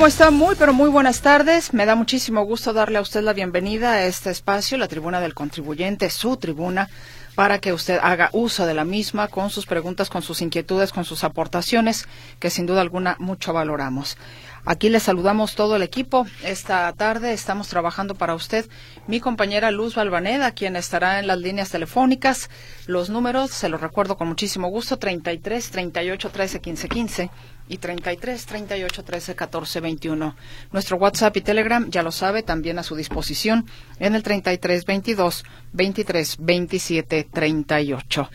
[0.00, 0.30] ¿Cómo está?
[0.30, 1.74] Muy, pero muy buenas tardes.
[1.74, 5.34] Me da muchísimo gusto darle a usted la bienvenida a este espacio, la tribuna del
[5.34, 6.88] contribuyente, su tribuna,
[7.34, 11.04] para que usted haga uso de la misma con sus preguntas, con sus inquietudes, con
[11.04, 12.08] sus aportaciones,
[12.38, 14.16] que sin duda alguna mucho valoramos.
[14.64, 16.26] Aquí le saludamos todo el equipo.
[16.42, 18.70] Esta tarde estamos trabajando para usted
[19.06, 22.48] mi compañera Luz Balvaneda, quien estará en las líneas telefónicas.
[22.86, 27.30] Los números, se los recuerdo con muchísimo gusto, 33 38 13 15 15
[27.70, 30.36] y 33 38 13 14 21.
[30.72, 33.64] Nuestro WhatsApp y Telegram, ya lo sabe, también a su disposición
[34.00, 38.30] en el 33 22 23 27 38.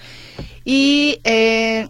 [0.64, 1.90] Y eh,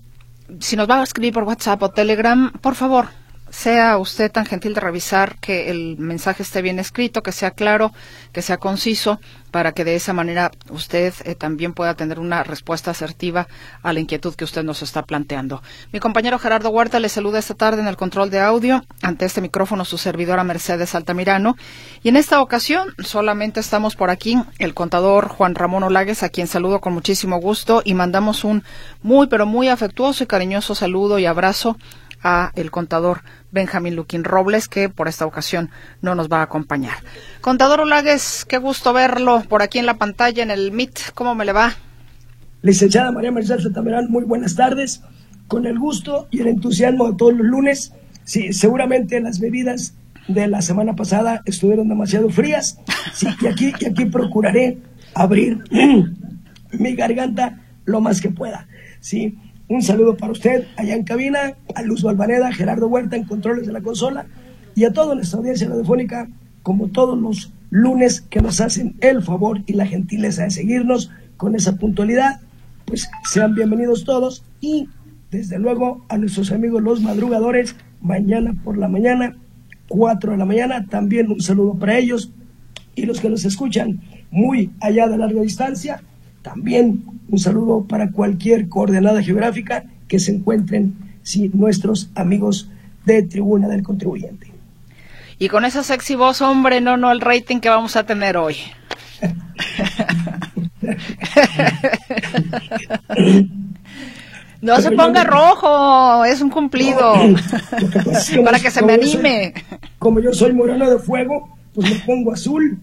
[0.60, 3.10] si nos va a escribir por WhatsApp o Telegram, por favor,
[3.56, 7.94] sea usted tan gentil de revisar que el mensaje esté bien escrito, que sea claro,
[8.34, 12.92] que sea conciso, para que de esa manera usted eh, también pueda tener una respuesta
[12.92, 13.48] asertiva
[13.82, 15.64] a la inquietud que usted nos está planteando.
[15.94, 18.84] Mi compañero Gerardo Huerta le saluda esta tarde en el control de audio.
[19.02, 21.56] Ante este micrófono su servidora Mercedes Altamirano.
[22.04, 26.48] Y en esta ocasión solamente estamos por aquí el contador Juan Ramón Olagues, a quien
[26.48, 28.66] saludo con muchísimo gusto y mandamos un
[29.02, 31.78] muy pero muy afectuoso y cariñoso saludo y abrazo
[32.26, 35.70] a el contador Benjamín Luquín Robles, que por esta ocasión
[36.02, 36.96] no nos va a acompañar.
[37.40, 41.12] Contador Olagues, qué gusto verlo por aquí en la pantalla, en el MIT.
[41.14, 41.76] ¿Cómo me le va?
[42.64, 45.02] Licenciada María Mercedes Tamerán, muy buenas tardes.
[45.48, 47.94] Con el gusto y el entusiasmo de todos los lunes.
[48.24, 49.94] Sí, seguramente las bebidas
[50.28, 52.80] de la semana pasada estuvieron demasiado frías.
[53.14, 54.80] Sí, y aquí, y aquí procuraré
[55.14, 55.64] abrir
[56.72, 58.68] mi garganta lo más que pueda.
[59.00, 59.38] Sí,
[59.68, 63.74] un saludo para usted allá en cabina, a Luz Balvaneda, Gerardo Huerta en controles de
[63.74, 64.28] la consola
[64.76, 66.30] y a toda nuestra audiencia radiofónica,
[66.62, 71.56] como todos los lunes que nos hacen el favor y la gentileza de seguirnos con
[71.56, 72.42] esa puntualidad.
[72.86, 74.90] Pues sean bienvenidos todos y
[75.32, 79.36] desde luego a nuestros amigos los madrugadores, mañana por la mañana,
[79.88, 82.32] 4 de la mañana, también un saludo para ellos
[82.96, 84.02] y los que nos escuchan
[84.32, 86.02] muy allá de larga distancia,
[86.46, 92.70] también un saludo para cualquier coordenada geográfica que se encuentren sí, nuestros amigos
[93.04, 94.52] de Tribuna del Contribuyente.
[95.40, 98.58] Y con esa sexy voz, hombre, no, no, el rating que vamos a tener hoy.
[104.62, 107.14] No se ponga rojo, es un cumplido.
[108.44, 109.54] Para que se me anime.
[110.00, 112.80] como yo soy moreno de fuego, pues me pongo azul.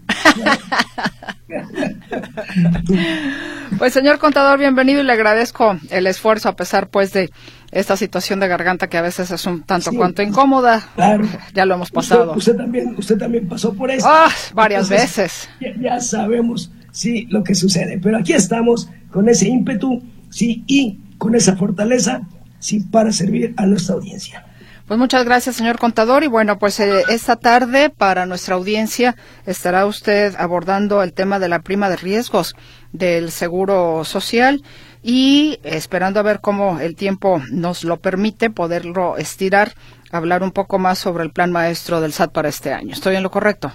[3.77, 7.31] pues señor contador, bienvenido y le agradezco el esfuerzo a pesar pues de
[7.71, 10.87] esta situación de garganta que a veces es un tanto cuanto incómoda.
[10.95, 11.27] Claro.
[11.53, 12.33] Ya lo hemos pasado.
[12.35, 14.07] Usted, también, usted también pasó por eso.
[14.07, 15.49] Ah, varias veces.
[15.79, 21.35] Ya, sabemos sí lo que sucede, pero aquí estamos con ese ímpetu, sí y con
[21.35, 22.21] esa fortaleza,
[22.59, 24.45] sí para servir a nuestra audiencia.
[24.87, 26.23] Pues muchas gracias, señor contador.
[26.23, 31.47] Y bueno, pues eh, esta tarde para nuestra audiencia estará usted abordando el tema de
[31.47, 32.53] la prima de riesgos
[32.91, 34.61] del Seguro Social
[35.01, 39.73] y esperando a ver cómo el tiempo nos lo permite poderlo estirar,
[40.11, 42.93] hablar un poco más sobre el plan maestro del SAT para este año.
[42.93, 43.71] ¿Estoy en lo correcto?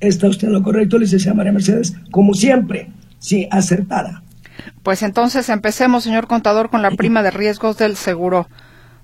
[0.00, 4.22] Está usted en lo correcto, licenciada María Mercedes, como siempre, sí, acertada.
[4.82, 8.48] Pues entonces empecemos, señor contador, con la prima de riesgos del Seguro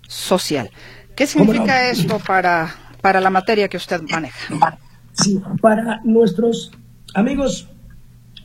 [0.09, 0.71] Social.
[1.19, 4.79] ¿Qué significa esto para, para la materia que usted maneja?
[5.15, 6.71] Sí, para nuestros
[7.13, 7.69] amigos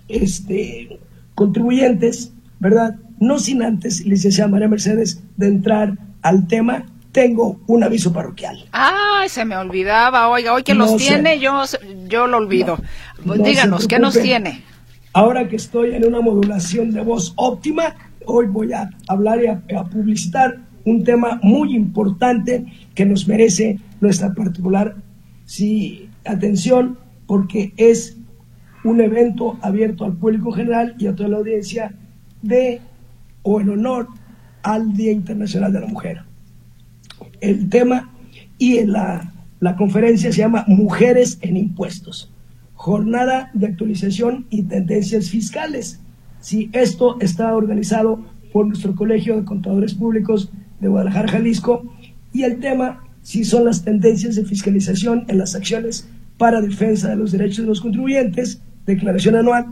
[0.08, 1.00] este,
[1.36, 2.96] contribuyentes, ¿verdad?
[3.20, 8.66] No sin antes, licenciada María Mercedes, de entrar al tema, tengo un aviso parroquial.
[8.72, 10.30] Ay, se me olvidaba.
[10.30, 11.62] Oiga, hoy que los tiene, yo,
[12.08, 12.80] yo lo olvido.
[13.24, 14.64] Díganos, ¿qué nos tiene?
[15.14, 19.84] Ahora que estoy en una modulación de voz óptima, hoy voy a hablar y a
[19.84, 24.96] publicitar un tema muy importante que nos merece nuestra particular
[25.46, 28.18] sí, atención porque es
[28.84, 31.96] un evento abierto al público general y a toda la audiencia
[32.42, 32.82] de
[33.44, 34.08] o en honor
[34.62, 36.22] al Día Internacional de la Mujer.
[37.42, 38.10] el tema
[38.58, 42.32] y en la, la conferencia se llama Mujeres en Impuestos,
[42.76, 46.00] jornada de actualización y tendencias fiscales.
[46.40, 50.52] Si esto está organizado por nuestro Colegio de Contadores Públicos
[50.84, 51.84] de Guadalajara, Jalisco,
[52.32, 56.08] y el tema si son las tendencias de fiscalización en las acciones
[56.38, 59.66] para defensa de los derechos de los contribuyentes, declaración anual,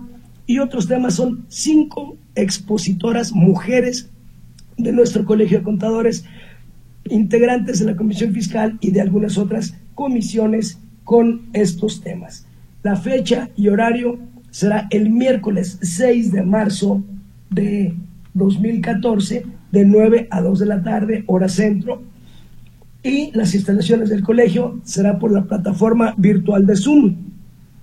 [0.47, 4.09] y otros temas son cinco expositoras mujeres
[4.77, 6.23] de nuestro Colegio de Contadores,
[7.09, 12.45] integrantes de la Comisión Fiscal y de algunas otras comisiones con estos temas.
[12.83, 14.17] La fecha y horario
[14.49, 17.03] será el miércoles 6 de marzo
[17.49, 17.93] de
[18.33, 22.01] 2014, de 9 a 2 de la tarde, hora centro,
[23.03, 27.15] y las instalaciones del colegio será por la plataforma virtual de Zoom,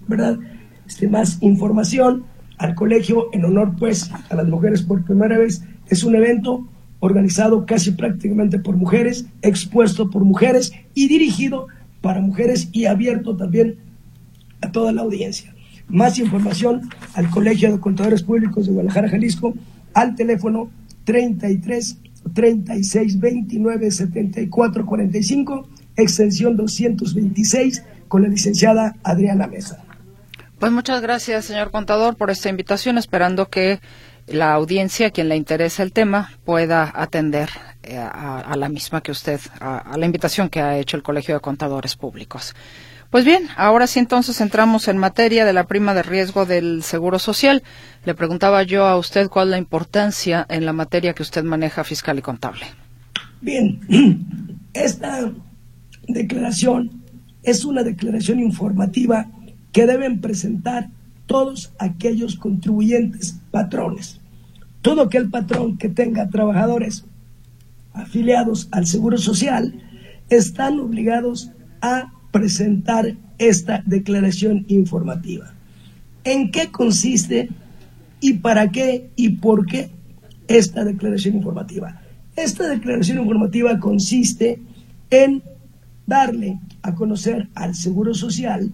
[0.07, 0.39] ¿verdad?
[0.87, 2.25] Este, más información
[2.57, 5.63] al colegio en honor pues a las mujeres por primera vez.
[5.89, 6.69] Es un evento
[7.01, 11.67] organizado casi prácticamente por mujeres, expuesto por mujeres y dirigido
[12.01, 13.77] para mujeres y abierto también
[14.61, 15.55] a toda la audiencia.
[15.89, 16.83] Más información
[17.15, 19.55] al Colegio de Contadores Públicos de Guadalajara, Jalisco,
[19.95, 20.71] al teléfono
[21.09, 21.97] 33
[22.35, 29.83] 36 29 74 45, extensión 226, con la licenciada Adriana Mesa.
[30.59, 33.81] Pues muchas gracias, señor contador, por esta invitación, esperando que
[34.27, 37.49] la audiencia, quien le interesa el tema, pueda atender
[37.85, 41.41] eh, a, la misma que usted, a, la invitación que ha hecho el Colegio de
[41.41, 42.55] Contadores Públicos.
[43.11, 47.19] Pues bien, ahora sí entonces entramos en materia de la prima de riesgo del Seguro
[47.19, 47.63] Social.
[48.05, 51.85] Le preguntaba yo a usted cuál es la importancia en la materia que usted maneja
[51.85, 52.67] fiscal y contable.
[53.41, 53.81] Bien,
[54.75, 55.33] esta
[56.07, 57.03] declaración
[57.43, 59.27] es una declaración informativa
[59.73, 60.91] que deben presentar
[61.25, 64.21] todos aquellos contribuyentes patrones.
[64.83, 67.07] Todo aquel patrón que tenga trabajadores
[67.95, 69.83] afiliados al Seguro Social
[70.29, 75.55] están obligados a presentar esta declaración informativa.
[76.25, 77.49] ¿En qué consiste
[78.21, 79.91] y para qué y por qué
[80.49, 82.01] esta declaración informativa?
[82.37, 84.61] Esta declaración informativa consiste
[85.11, 85.43] en
[86.07, 88.73] darle a conocer al Seguro Social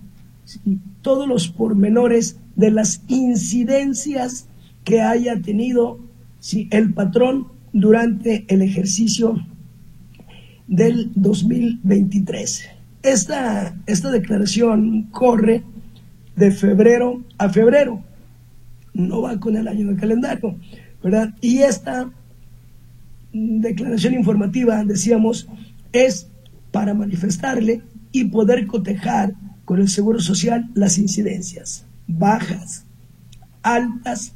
[1.03, 4.47] todos los pormenores de las incidencias
[4.85, 5.99] que haya tenido
[6.41, 9.37] si el patrón durante el ejercicio
[10.67, 12.74] del 2023.
[13.05, 15.62] Esta, esta declaración corre
[16.37, 18.03] de febrero a febrero,
[18.95, 20.56] no va con el año del calendario,
[21.03, 21.35] ¿verdad?
[21.43, 22.11] Y esta
[23.31, 25.47] declaración informativa, decíamos,
[25.93, 26.29] es
[26.73, 29.35] para manifestarle y poder cotejar
[29.67, 32.87] con el Seguro Social las incidencias bajas,
[33.62, 34.33] altas,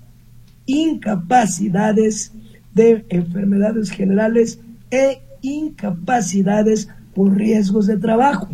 [0.66, 2.32] incapacidades
[2.74, 4.60] de enfermedades generales
[4.90, 6.88] e incapacidades
[7.18, 8.48] por riesgos de trabajo.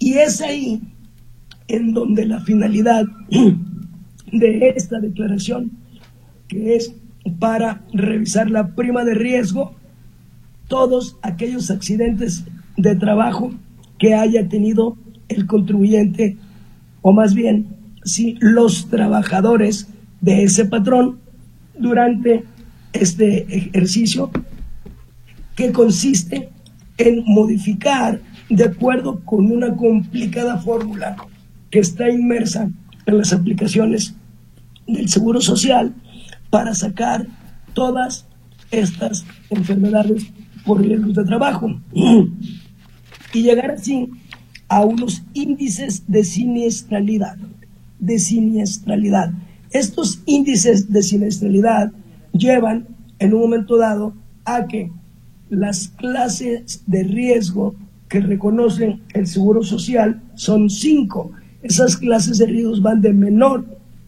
[0.00, 0.82] Y es ahí
[1.68, 3.04] en donde la finalidad
[4.32, 5.70] de esta declaración,
[6.48, 6.92] que es
[7.38, 9.76] para revisar la prima de riesgo,
[10.66, 12.42] todos aquellos accidentes
[12.76, 13.52] de trabajo
[14.00, 14.96] que haya tenido
[15.28, 16.36] el contribuyente,
[17.02, 17.68] o más bien,
[18.02, 19.86] si los trabajadores
[20.20, 21.20] de ese patrón
[21.78, 22.42] durante
[22.92, 24.28] este ejercicio,
[25.54, 26.51] que consiste
[27.02, 31.16] en modificar de acuerdo con una complicada fórmula
[31.70, 32.70] que está inmersa
[33.06, 34.14] en las aplicaciones
[34.86, 35.94] del Seguro Social
[36.50, 37.26] para sacar
[37.72, 38.26] todas
[38.70, 40.26] estas enfermedades
[40.64, 41.80] por riesgos de trabajo
[43.34, 44.08] y llegar así
[44.68, 47.36] a unos índices de siniestralidad,
[47.98, 49.32] de siniestralidad.
[49.70, 51.92] Estos índices de siniestralidad
[52.32, 52.86] llevan
[53.18, 54.90] en un momento dado a que
[55.52, 57.74] las clases de riesgo
[58.08, 61.32] que reconocen el Seguro Social son cinco.
[61.62, 63.66] Esas clases de riesgos van de menor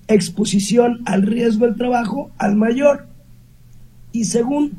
[0.09, 3.09] exposición al riesgo del trabajo al mayor.
[4.11, 4.73] Y según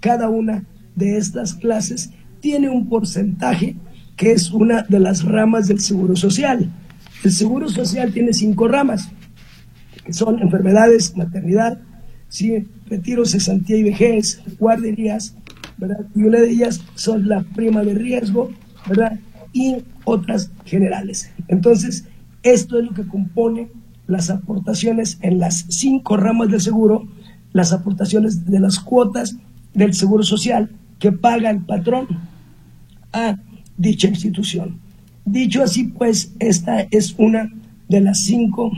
[0.00, 3.76] cada una de estas clases tiene un porcentaje
[4.16, 6.72] que es una de las ramas del Seguro Social.
[7.24, 9.10] El Seguro Social tiene cinco ramas,
[10.02, 11.78] que son enfermedades, maternidad,
[12.88, 15.34] retiro, cesantía y vejez, guarderías,
[16.14, 18.50] y una de ellas son la prima de riesgo,
[18.88, 19.18] ¿verdad?
[19.52, 21.30] Y otras generales.
[21.48, 22.04] Entonces,
[22.42, 23.68] esto es lo que compone
[24.06, 27.08] las aportaciones en las cinco ramas del seguro,
[27.52, 29.36] las aportaciones de las cuotas
[29.74, 32.06] del seguro social que paga el patrón
[33.12, 33.36] a
[33.76, 34.78] dicha institución.
[35.24, 37.52] Dicho así, pues, esta es una
[37.88, 38.70] de las cinco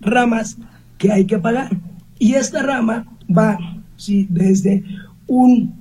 [0.00, 0.58] ramas
[0.98, 1.70] que hay que pagar.
[2.18, 3.58] Y esta rama va
[3.96, 4.82] sí, desde
[5.26, 5.79] un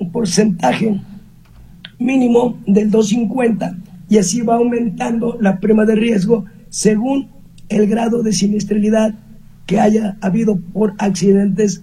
[0.00, 1.00] un porcentaje
[1.98, 3.76] mínimo del 250
[4.08, 7.28] y así va aumentando la prima de riesgo según
[7.68, 9.14] el grado de siniestralidad
[9.66, 11.82] que haya habido por accidentes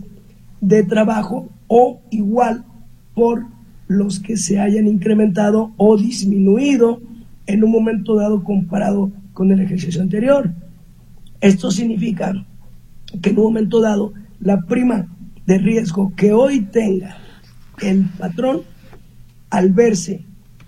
[0.59, 2.65] de trabajo o igual
[3.13, 3.45] por
[3.87, 6.99] los que se hayan incrementado o disminuido
[7.45, 10.51] en un momento dado comparado con el ejercicio anterior.
[11.39, 12.33] Esto significa
[13.21, 15.07] que en un momento dado la prima
[15.45, 17.15] de riesgo que hoy tenga
[17.81, 18.61] el patrón
[19.49, 20.23] al verse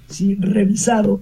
[0.08, 1.22] si revisado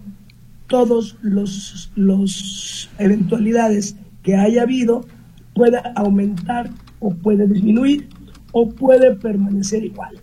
[0.67, 5.05] todos los, los eventualidades que haya habido
[5.53, 8.09] pueda aumentar o puede disminuir
[8.51, 10.19] o puede permanecer igual.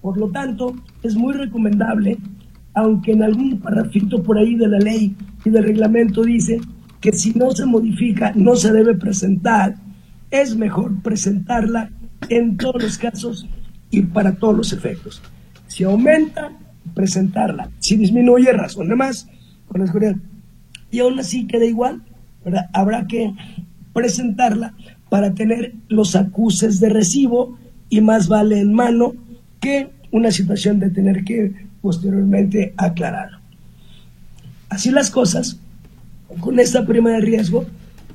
[0.00, 2.18] Por lo tanto, es muy recomendable,
[2.74, 6.60] aunque en algún parrafito por ahí de la ley y del reglamento dice
[7.00, 9.76] que si no se modifica no se debe presentar,
[10.30, 11.90] es mejor presentarla
[12.28, 13.46] en todos los casos
[13.92, 15.22] y para todos los efectos.
[15.68, 16.50] Si aumenta,
[16.94, 17.70] presentarla.
[17.78, 19.28] Si disminuye, razón de más
[19.68, 20.16] con la seguridad.
[20.90, 22.02] Y aún así queda igual,
[22.72, 23.32] habrá que
[23.92, 24.74] presentarla
[25.08, 27.58] para tener los acuses de recibo
[27.88, 29.14] y más vale en mano
[29.60, 33.38] que una situación de tener que posteriormente aclararlo.
[34.70, 35.58] Así las cosas,
[36.40, 37.66] con esta prima de riesgo,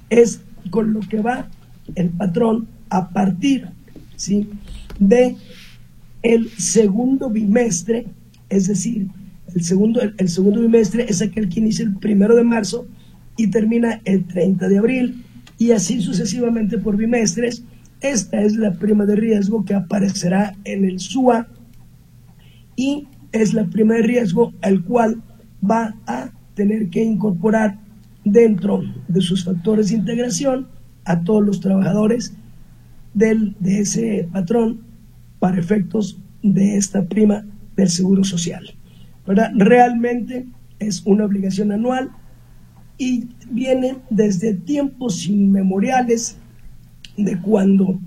[0.09, 0.41] es
[0.71, 1.47] con lo que va
[1.95, 3.67] el patrón a partir
[4.15, 4.49] ¿sí?
[4.99, 5.37] de
[6.27, 8.05] el segundo bimestre,
[8.49, 9.07] es decir,
[9.55, 12.85] el segundo, el, segundo bimestre es aquel que inicia el primero de marzo
[13.37, 15.23] y termina el 30 de abril,
[15.57, 17.63] y así sucesivamente por bimestres.
[18.01, 21.47] Esta es la prima de riesgo que aparecerá en el SUA
[22.75, 25.23] y es la prima de riesgo al cual
[25.63, 27.79] va a tener que incorporar
[28.25, 30.67] dentro de sus factores de integración
[31.05, 32.33] a todos los trabajadores
[33.13, 34.86] del, de ese patrón
[35.39, 38.73] para efectos de esta prima del Seguro Social.
[39.25, 40.47] Realmente
[40.79, 42.11] es una obligación anual
[42.97, 46.37] y viene desde tiempos inmemoriales
[47.17, 47.99] de cuando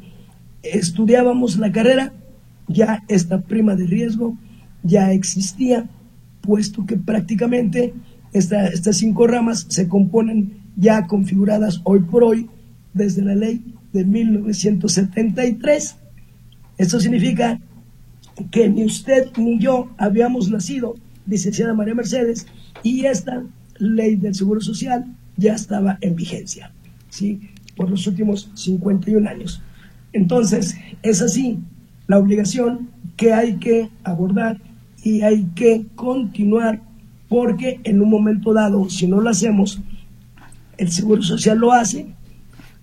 [0.63, 2.13] estudiábamos la carrera,
[2.69, 4.37] ya esta prima de riesgo
[4.83, 5.89] ya existía,
[6.41, 7.95] puesto que prácticamente
[8.33, 12.49] estas cinco ramas se componen ya configuradas hoy por hoy
[12.95, 15.97] desde la ley de 1973.
[16.81, 17.61] Esto significa
[18.51, 20.95] que ni usted ni yo habíamos nacido,
[21.27, 22.47] licenciada María Mercedes,
[22.83, 23.45] y esta
[23.77, 25.05] ley del Seguro Social
[25.37, 26.73] ya estaba en vigencia,
[27.11, 27.51] ¿sí?
[27.77, 29.61] Por los últimos 51 años.
[30.15, 31.59] Entonces, es así
[32.07, 34.59] la obligación que hay que abordar
[35.05, 36.81] y hay que continuar
[37.29, 39.83] porque en un momento dado, si no lo hacemos,
[40.79, 42.07] el Seguro Social lo hace,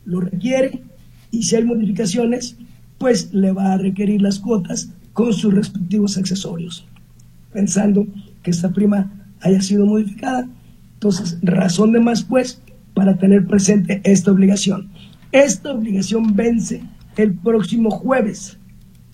[0.05, 0.83] lo requiere
[1.31, 2.57] y si hay modificaciones,
[2.97, 6.85] pues le va a requerir las cuotas con sus respectivos accesorios,
[7.51, 8.07] pensando
[8.43, 9.11] que esta prima
[9.41, 10.47] haya sido modificada.
[10.93, 12.61] Entonces, razón de más, pues,
[12.93, 14.89] para tener presente esta obligación.
[15.31, 16.83] Esta obligación vence
[17.15, 18.57] el próximo jueves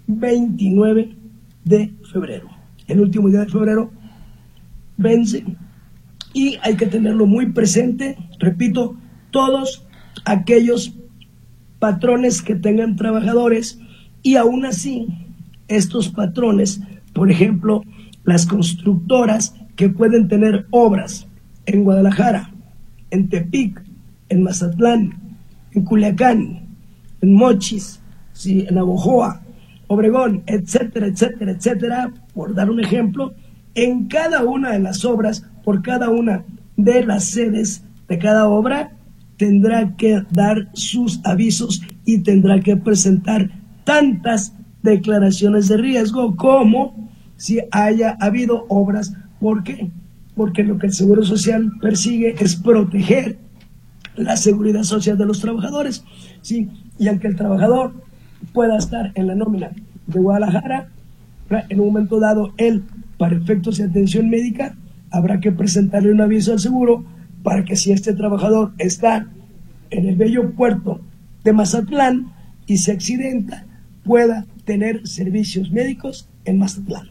[0.07, 1.15] 29
[1.65, 2.49] de febrero.
[2.87, 3.91] El último día de febrero
[4.97, 5.43] vence
[6.33, 8.95] y hay que tenerlo muy presente, repito,
[9.31, 9.85] todos
[10.25, 10.93] aquellos
[11.83, 13.77] patrones que tengan trabajadores
[14.21, 15.05] y aún así
[15.67, 16.79] estos patrones,
[17.11, 17.83] por ejemplo,
[18.23, 21.27] las constructoras que pueden tener obras
[21.65, 22.51] en Guadalajara,
[23.11, 23.83] en Tepic,
[24.29, 25.35] en Mazatlán,
[25.73, 26.61] en Culiacán,
[27.19, 27.99] en Mochis,
[28.45, 29.41] en Abojoa,
[29.87, 33.33] Obregón, etcétera, etcétera, etcétera, por dar un ejemplo,
[33.75, 36.45] en cada una de las obras, por cada una
[36.77, 38.93] de las sedes de cada obra,
[39.43, 43.49] tendrá que dar sus avisos y tendrá que presentar
[43.83, 49.13] tantas declaraciones de riesgo como si haya habido obras.
[49.41, 49.91] ¿Por qué?
[50.33, 53.37] Porque lo que el Seguro Social persigue es proteger
[54.15, 56.05] la seguridad social de los trabajadores.
[56.41, 56.69] ¿sí?
[56.97, 57.91] Y aunque el trabajador
[58.53, 59.71] pueda estar en la nómina
[60.07, 60.87] de Guadalajara,
[61.49, 62.85] en un momento dado, él,
[63.17, 64.77] para efectos de atención médica,
[65.11, 67.03] habrá que presentarle un aviso al seguro
[67.43, 69.27] para que si este trabajador está
[69.89, 71.01] en el bello puerto
[71.43, 72.33] de Mazatlán
[72.65, 73.65] y se accidenta,
[74.03, 77.09] pueda tener servicios médicos en Mazatlán.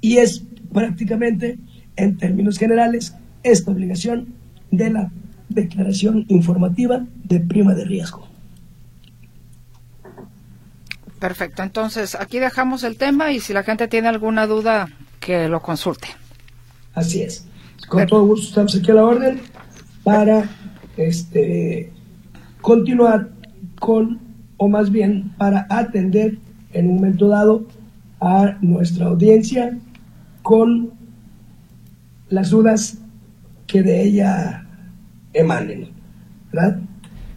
[0.00, 0.42] Y es
[0.72, 1.58] prácticamente,
[1.96, 4.34] en términos generales, esta obligación
[4.70, 5.12] de la
[5.48, 8.26] declaración informativa de prima de riesgo.
[11.20, 14.88] Perfecto, entonces aquí dejamos el tema y si la gente tiene alguna duda,
[15.20, 16.08] que lo consulte.
[16.94, 17.46] Así es.
[17.88, 19.40] Con todo gusto estamos aquí a la orden
[20.02, 20.48] para
[20.96, 21.92] este,
[22.60, 23.30] continuar
[23.78, 24.20] con,
[24.56, 26.38] o más bien para atender
[26.72, 27.66] en un momento dado
[28.20, 29.78] a nuestra audiencia
[30.42, 30.92] con
[32.28, 32.98] las dudas
[33.66, 34.66] que de ella
[35.32, 35.90] emanen,
[36.52, 36.78] ¿verdad?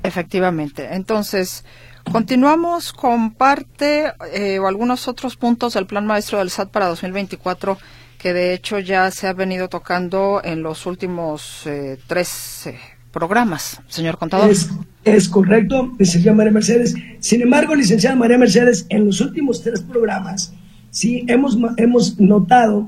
[0.03, 0.93] Efectivamente.
[0.93, 1.65] Entonces,
[2.11, 7.77] continuamos con parte eh, o algunos otros puntos del plan maestro del SAT para 2024
[8.17, 12.77] que de hecho ya se ha venido tocando en los últimos eh, tres eh,
[13.11, 14.49] programas, señor contador.
[14.49, 14.69] Es,
[15.03, 16.95] es correcto, licenciada María Mercedes.
[17.19, 20.53] Sin embargo, licenciada María Mercedes, en los últimos tres programas,
[20.89, 22.87] sí hemos, hemos notado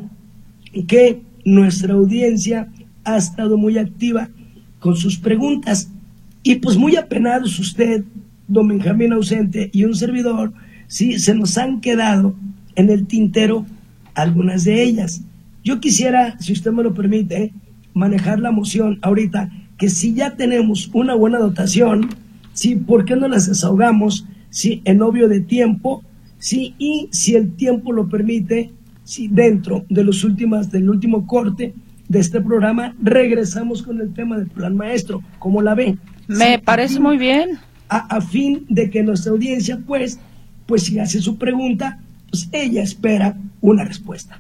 [0.88, 2.68] que nuestra audiencia
[3.04, 4.30] ha estado muy activa
[4.80, 5.90] con sus preguntas.
[6.42, 8.04] Y pues muy apenados usted,
[8.48, 10.54] don Benjamín ausente y un servidor,
[10.88, 12.34] sí, se nos han quedado
[12.76, 13.66] en el tintero
[14.22, 15.22] algunas de ellas.
[15.64, 17.54] Yo quisiera, si usted me lo permite,
[17.94, 22.10] manejar la moción ahorita, que si ya tenemos una buena dotación,
[22.54, 24.26] sí, ¿por qué no las desahogamos?
[24.50, 26.04] Sí, en obvio de tiempo,
[26.38, 28.72] sí, y si el tiempo lo permite,
[29.04, 31.74] sí, dentro de los últimos, del último corte
[32.08, 35.98] de este programa, regresamos con el tema del plan maestro, como la ve.
[36.28, 37.60] Me parece muy bien.
[37.88, 40.20] A, a, fin de que nuestra audiencia, pues,
[40.66, 42.00] pues si hace su pregunta,
[42.30, 44.40] pues ella espera una respuesta.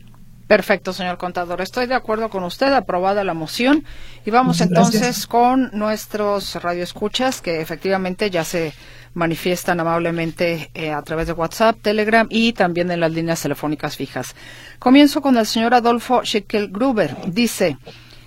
[0.49, 1.61] Perfecto, señor contador.
[1.61, 2.73] Estoy de acuerdo con usted.
[2.73, 3.85] Aprobada la moción.
[4.25, 8.73] Y vamos entonces con nuestros radioescuchas que efectivamente ya se
[9.13, 14.35] manifiestan amablemente eh, a través de WhatsApp, Telegram y también en las líneas telefónicas fijas.
[14.79, 17.15] Comienzo con el señor Adolfo Schickel-Gruber.
[17.27, 17.77] Dice,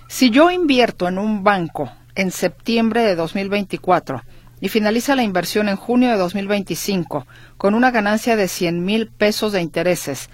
[0.07, 4.23] si yo invierto en un banco en septiembre de 2024
[4.63, 7.27] y finaliza la inversión en junio de 2025
[7.57, 10.29] con una ganancia de 100 mil pesos de intereses,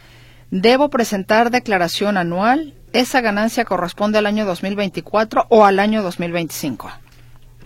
[0.52, 2.76] ¿debo presentar declaración anual?
[2.94, 6.92] ¿Esa ganancia corresponde al año 2024 o al año 2025?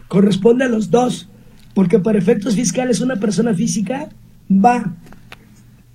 [0.08, 1.28] Corresponde a los dos,
[1.74, 4.08] porque para efectos fiscales una persona física
[4.50, 4.96] va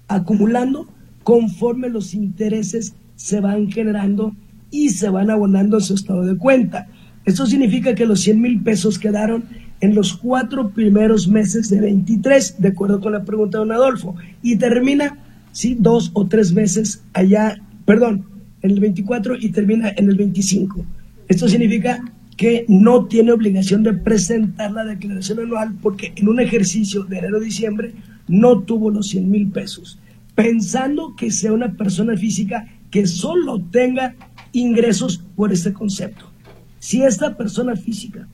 [0.06, 0.86] acumulando
[1.22, 4.36] conforme los intereses se van generando
[4.70, 6.88] y se van abonando en su estado de cuenta.
[7.24, 9.44] Esto significa que los 100 mil pesos quedaron
[9.80, 14.16] en los cuatro primeros meses de 23, de acuerdo con la pregunta de don Adolfo,
[14.42, 15.18] y termina,
[15.52, 18.24] sí, dos o tres meses allá, perdón,
[18.62, 20.84] en el 24 y termina en el 25.
[21.28, 22.02] Esto significa
[22.36, 27.38] que no tiene obligación de presentar la declaración anual porque en un ejercicio de enero
[27.38, 27.92] a diciembre
[28.28, 29.98] no tuvo los 100 mil pesos,
[30.34, 34.14] pensando que sea una persona física que solo tenga
[34.52, 36.30] ingresos por este concepto.
[36.78, 38.28] Si esta persona física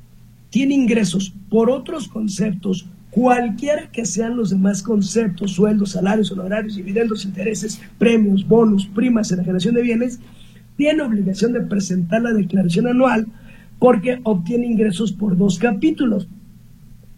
[0.55, 7.25] tiene ingresos por otros conceptos, cualquiera que sean los demás conceptos, sueldos, salarios, honorarios, dividendos,
[7.25, 10.21] intereses, premios, bonos, primas en la generación de bienes,
[10.77, 13.27] tiene obligación de presentar la declaración anual
[13.81, 16.29] porque obtiene ingresos por dos capítulos,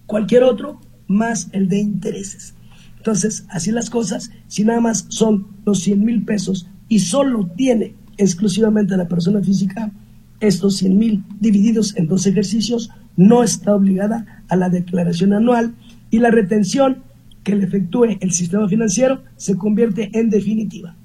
[0.06, 2.54] cualquier otro más el de intereses.
[2.96, 7.96] Entonces, así las cosas, si nada más son los 100 mil pesos y solo tiene
[8.16, 9.92] exclusivamente la persona física,
[10.40, 15.74] estos 100 mil divididos en dos ejercicios, no está obligada a la declaración anual
[16.10, 17.02] y la retención
[17.42, 20.96] que le efectúe el sistema financiero se convierte en definitiva.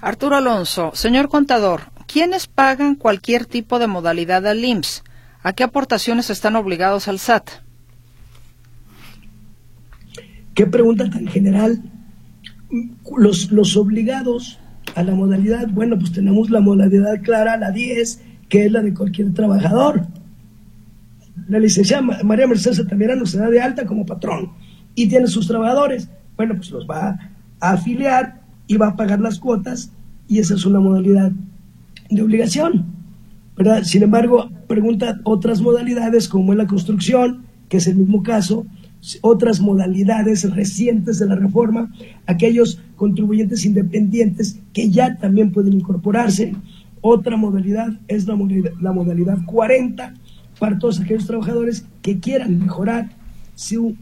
[0.00, 5.02] Arturo Alonso, señor contador, ¿quiénes pagan cualquier tipo de modalidad al IMSS?
[5.42, 7.50] ¿A qué aportaciones están obligados al SAT?
[10.54, 11.82] ¿Qué pregunta tan general?
[13.16, 14.58] Los, los obligados
[14.98, 18.92] a la modalidad, bueno, pues tenemos la modalidad clara, la 10, que es la de
[18.92, 20.02] cualquier trabajador.
[21.48, 24.50] La licenciada María Mercedes Altamirano se da de alta como patrón
[24.96, 26.08] y tiene sus trabajadores.
[26.36, 27.16] Bueno, pues los va
[27.60, 29.92] a afiliar y va a pagar las cuotas
[30.26, 31.30] y esa es una modalidad
[32.10, 32.86] de obligación.
[33.56, 33.84] ¿verdad?
[33.84, 38.66] Sin embargo, pregunta otras modalidades como es la construcción, que es el mismo caso,
[39.20, 41.92] otras modalidades recientes de la reforma,
[42.26, 46.54] aquellos contribuyentes independientes que ya también pueden incorporarse.
[47.00, 50.14] Otra modalidad es la modalidad, la modalidad 40
[50.58, 53.10] para todos aquellos trabajadores que quieran mejorar
[53.54, 53.96] su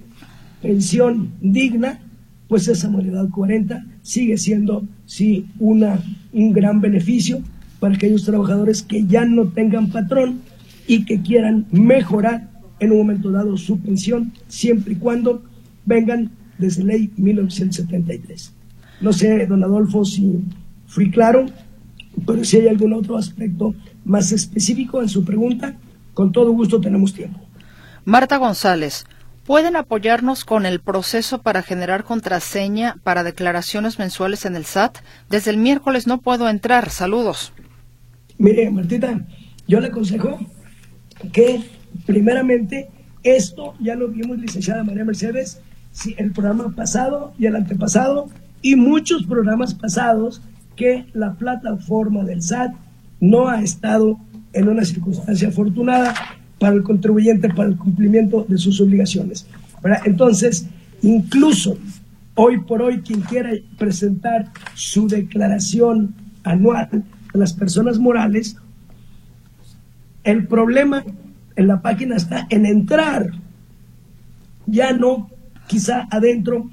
[0.62, 2.00] pensión digna,
[2.48, 6.00] pues esa modalidad 40 sigue siendo sí una,
[6.32, 7.42] un gran beneficio
[7.78, 10.40] para aquellos trabajadores que ya no tengan patrón
[10.88, 12.48] y que quieran mejorar
[12.80, 15.42] en un momento dado su pensión, siempre y cuando
[15.85, 18.52] vengan desde ley 1973.
[19.00, 20.44] No sé, don Adolfo, si
[20.87, 21.46] fui claro,
[22.26, 25.76] pero si hay algún otro aspecto más específico en su pregunta,
[26.14, 27.40] con todo gusto tenemos tiempo.
[28.04, 29.04] Marta González,
[29.44, 34.98] ¿pueden apoyarnos con el proceso para generar contraseña para declaraciones mensuales en el SAT?
[35.28, 36.90] Desde el miércoles no puedo entrar.
[36.90, 37.52] Saludos.
[38.38, 39.26] Mire, Martita,
[39.66, 40.38] yo le aconsejo
[41.32, 41.62] que
[42.04, 42.88] primeramente,
[43.22, 45.61] esto ya lo vimos, licenciada María Mercedes,
[45.92, 48.28] si el programa pasado y el antepasado,
[48.62, 50.42] y muchos programas pasados
[50.75, 52.73] que la plataforma del SAT
[53.21, 54.19] no ha estado
[54.53, 56.14] en una circunstancia afortunada
[56.59, 59.47] para el contribuyente para el cumplimiento de sus obligaciones.
[60.05, 60.66] Entonces,
[61.03, 61.79] incluso
[62.35, 66.14] hoy por hoy, quien quiera presentar su declaración
[66.45, 68.57] anual de las personas morales,
[70.25, 71.05] el problema
[71.55, 73.31] en la página está en entrar,
[74.66, 75.31] ya no
[75.66, 76.71] quizá adentro,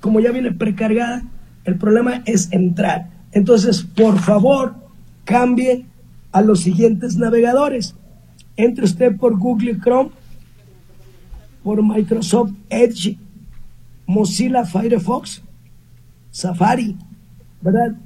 [0.00, 1.24] como ya viene precargada,
[1.64, 3.10] el problema es entrar.
[3.32, 4.74] Entonces, por favor,
[5.24, 5.86] cambie
[6.32, 7.94] a los siguientes navegadores.
[8.56, 10.10] Entre usted por Google Chrome,
[11.62, 13.16] por Microsoft Edge,
[14.06, 15.42] Mozilla Firefox,
[16.30, 16.96] Safari,
[17.60, 17.96] ¿verdad?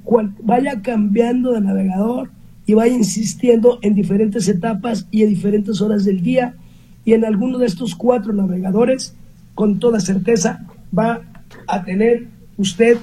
[0.43, 2.29] vaya cambiando de navegador
[2.65, 6.55] y vaya insistiendo en diferentes etapas y en diferentes horas del día
[7.03, 9.15] y en alguno de estos cuatro navegadores,
[9.55, 11.21] con toda certeza, va
[11.67, 12.97] a tener usted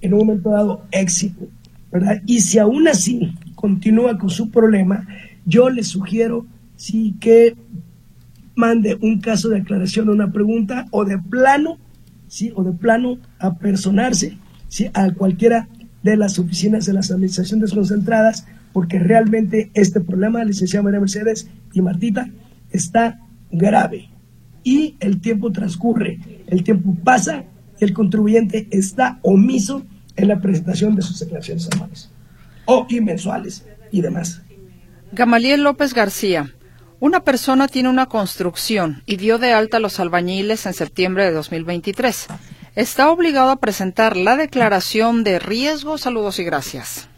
[0.00, 1.48] en un momento dado éxito,
[1.90, 2.22] ¿verdad?
[2.26, 5.06] Y si aún así continúa con su problema,
[5.46, 7.56] yo le sugiero sí que
[8.54, 11.78] mande un caso de aclaración o una pregunta o de plano,
[12.28, 14.36] sí, o de plano a personarse,
[14.68, 15.68] sí, a cualquiera
[16.02, 21.80] de las oficinas de las administraciones desconcentradas, porque realmente este problema, licenciada María Mercedes y
[21.80, 22.28] Martita,
[22.70, 24.10] está grave.
[24.62, 27.44] Y el tiempo transcurre, el tiempo pasa
[27.80, 29.84] y el contribuyente está omiso
[30.16, 32.10] en la presentación de sus declaraciones anuales
[32.66, 34.42] o y mensuales y demás.
[35.12, 36.52] Gamaliel López García,
[37.00, 41.32] una persona tiene una construcción y dio de alta a los albañiles en septiembre de
[41.32, 42.26] 2023.
[42.74, 45.98] Está obligado a presentar la declaración de riesgo.
[45.98, 47.08] Saludos y gracias.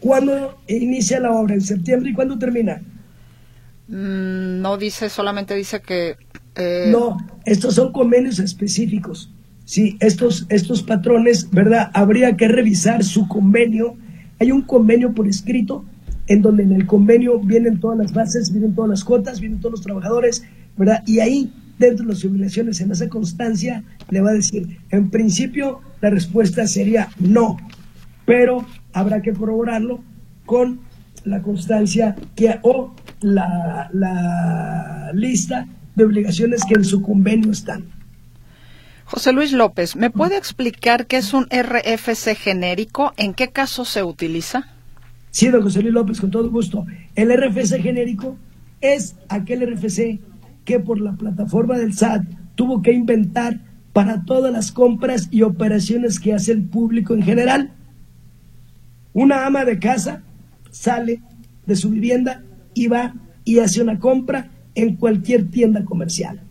[0.00, 1.54] ¿Cuándo inicia la obra?
[1.54, 2.80] ¿En septiembre y cuándo termina?
[3.88, 6.16] Mm, no dice, solamente dice que...
[6.54, 9.30] Eh, no, estos son convenios específicos.
[9.68, 11.90] Sí, estos, estos patrones, ¿verdad?
[11.92, 13.96] Habría que revisar su convenio
[14.38, 15.84] hay un convenio por escrito
[16.26, 19.72] en donde en el convenio vienen todas las bases, vienen todas las cuotas, vienen todos
[19.72, 20.44] los trabajadores,
[20.76, 21.02] ¿verdad?
[21.06, 25.80] Y ahí, dentro de las obligaciones, en esa constancia, le va a decir, en principio,
[26.00, 27.56] la respuesta sería no,
[28.26, 30.00] pero habrá que corroborarlo
[30.44, 30.80] con
[31.24, 37.97] la constancia que, o la, la lista de obligaciones que en su convenio están.
[39.10, 43.14] José Luis López, ¿me puede explicar qué es un RFC genérico?
[43.16, 44.66] ¿En qué caso se utiliza?
[45.30, 46.84] Sí, don José Luis López, con todo gusto.
[47.14, 48.36] El RFC genérico
[48.82, 50.20] es aquel RFC
[50.66, 53.60] que por la plataforma del SAT tuvo que inventar
[53.94, 57.72] para todas las compras y operaciones que hace el público en general.
[59.14, 60.22] Una ama de casa
[60.70, 61.22] sale
[61.64, 62.42] de su vivienda
[62.74, 66.42] y va y hace una compra en cualquier tienda comercial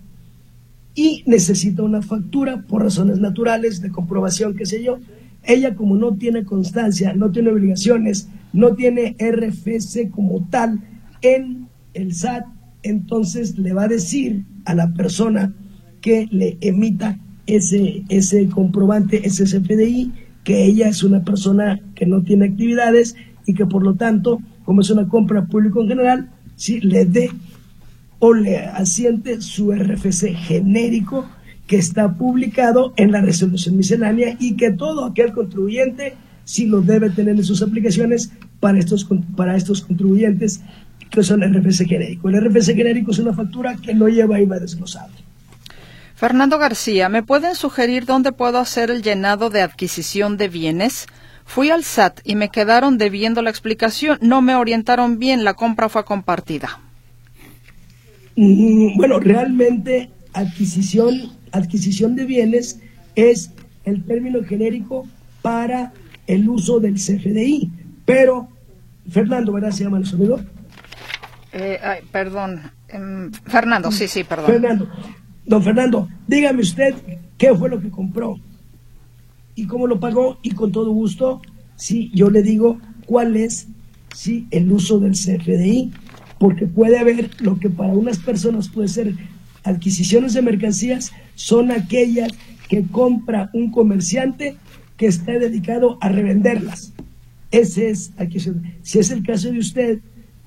[0.97, 4.97] y necesita una factura por razones naturales de comprobación, qué sé yo.
[5.43, 10.81] Ella como no tiene constancia, no tiene obligaciones, no tiene RFC como tal
[11.21, 12.45] en el SAT,
[12.81, 15.53] entonces le va a decir a la persona
[16.01, 20.11] que le emita ese, ese comprobante, ese CFDI,
[20.43, 24.81] que ella es una persona que no tiene actividades y que por lo tanto, como
[24.81, 27.29] es una compra público en general, sí le dé
[28.19, 31.25] o le asiente su RFC genérico
[31.67, 37.09] que está publicado en la resolución miscelánea y que todo aquel contribuyente sí lo debe
[37.09, 40.61] tener en sus aplicaciones para estos, para estos contribuyentes
[41.11, 42.29] que son RFC genérico.
[42.29, 45.11] El RFC genérico es una factura que no lleva IVA desglosado.
[46.15, 51.05] Fernando García, ¿me pueden sugerir dónde puedo hacer el llenado de adquisición de bienes?
[51.45, 54.17] Fui al SAT y me quedaron debiendo la explicación.
[54.21, 56.79] No me orientaron bien, la compra fue compartida.
[58.37, 62.79] Mm, bueno, realmente adquisición, adquisición de bienes
[63.15, 63.51] es
[63.83, 65.07] el término genérico
[65.41, 65.91] para
[66.27, 67.71] el uso del CFDI.
[68.05, 68.47] Pero,
[69.09, 69.71] Fernando, ¿verdad?
[69.71, 70.39] ¿Se llama el sonido?
[71.51, 71.79] Eh,
[72.11, 72.61] perdón.
[72.89, 74.45] Em, Fernando, sí, sí, perdón.
[74.45, 74.87] Fernando.
[75.43, 76.93] Don Fernando, dígame usted
[77.37, 78.39] qué fue lo que compró
[79.55, 81.41] y cómo lo pagó y con todo gusto,
[81.75, 83.67] sí, yo le digo cuál es
[84.13, 85.91] sí, el uso del CFDI
[86.39, 89.13] porque puede haber lo que para unas personas puede ser
[89.63, 92.31] adquisiciones de mercancías, son aquellas
[92.69, 94.55] que compra un comerciante
[94.97, 96.93] que está dedicado a revenderlas.
[97.51, 98.11] Ese es
[98.81, 99.99] Si es el caso de usted,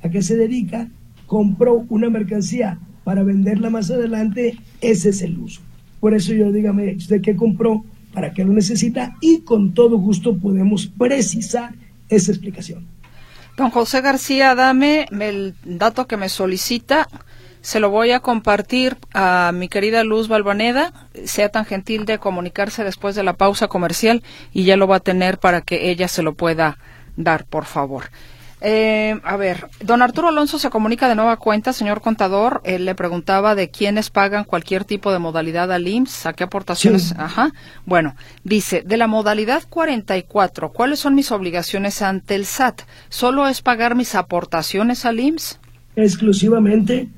[0.02, 0.88] ¿a qué se dedica?
[1.26, 5.60] Compró una mercancía para venderla más adelante, ese es el uso.
[6.00, 10.36] Por eso yo dígame, usted qué compró, para qué lo necesita y con todo gusto
[10.36, 11.74] podemos precisar
[12.08, 12.84] esa explicación.
[13.60, 17.06] Don José García, dame el dato que me solicita.
[17.60, 20.94] Se lo voy a compartir a mi querida Luz Balvaneda.
[21.26, 25.00] Sea tan gentil de comunicarse después de la pausa comercial y ya lo va a
[25.00, 26.78] tener para que ella se lo pueda
[27.18, 28.04] dar, por favor.
[28.62, 32.60] Eh, a ver, don Arturo Alonso se comunica de nueva cuenta, señor contador.
[32.64, 37.14] Él le preguntaba de quiénes pagan cualquier tipo de modalidad al IMSS, a qué aportaciones.
[37.16, 37.52] Ajá.
[37.86, 42.82] Bueno, dice, de la modalidad 44, ¿cuáles son mis obligaciones ante el SAT?
[43.08, 45.58] ¿Solo es pagar mis aportaciones al IMSS?
[45.96, 47.08] Exclusivamente.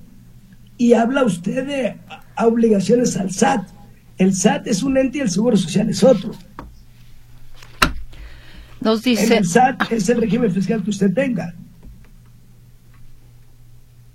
[0.78, 1.96] Y habla usted de
[2.38, 3.68] obligaciones al SAT.
[4.18, 6.32] El SAT es un ente y el Seguro Social es otro.
[8.82, 9.36] Nos dice.
[9.36, 11.54] el SAT es el régimen fiscal que usted tenga.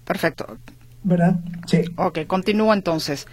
[0.05, 0.57] Perfecto.
[1.03, 1.39] ¿Verdad?
[1.67, 1.81] Sí.
[1.95, 3.27] Ok, continúo entonces.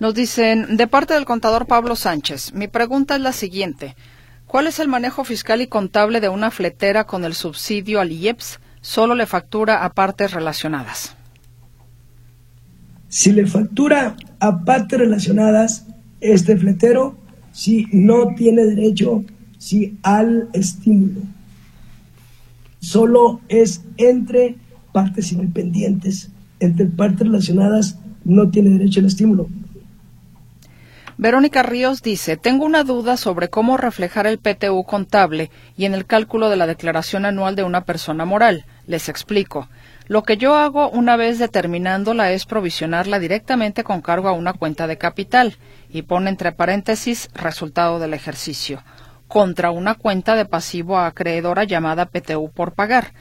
[0.00, 3.96] Nos dicen, de parte del contador Pablo Sánchez, mi pregunta es la siguiente.
[4.46, 8.60] ¿Cuál es el manejo fiscal y contable de una fletera con el subsidio al IEPS?
[8.80, 11.16] Solo le factura a partes relacionadas.
[13.08, 15.86] Si le factura a partes relacionadas,
[16.20, 17.18] este fletero,
[17.52, 19.24] si no tiene derecho
[19.68, 21.20] sí al estímulo.
[22.80, 24.56] Solo es entre
[24.92, 29.48] partes independientes, entre partes relacionadas, no tiene derecho al estímulo.
[31.18, 36.06] Verónica Ríos dice, tengo una duda sobre cómo reflejar el PTU contable y en el
[36.06, 38.64] cálculo de la declaración anual de una persona moral.
[38.86, 39.68] Les explico.
[40.06, 44.86] Lo que yo hago una vez determinándola es provisionarla directamente con cargo a una cuenta
[44.86, 45.56] de capital
[45.90, 48.80] y pone entre paréntesis resultado del ejercicio
[49.28, 53.12] contra una cuenta de pasivo acreedora llamada PTU por pagar.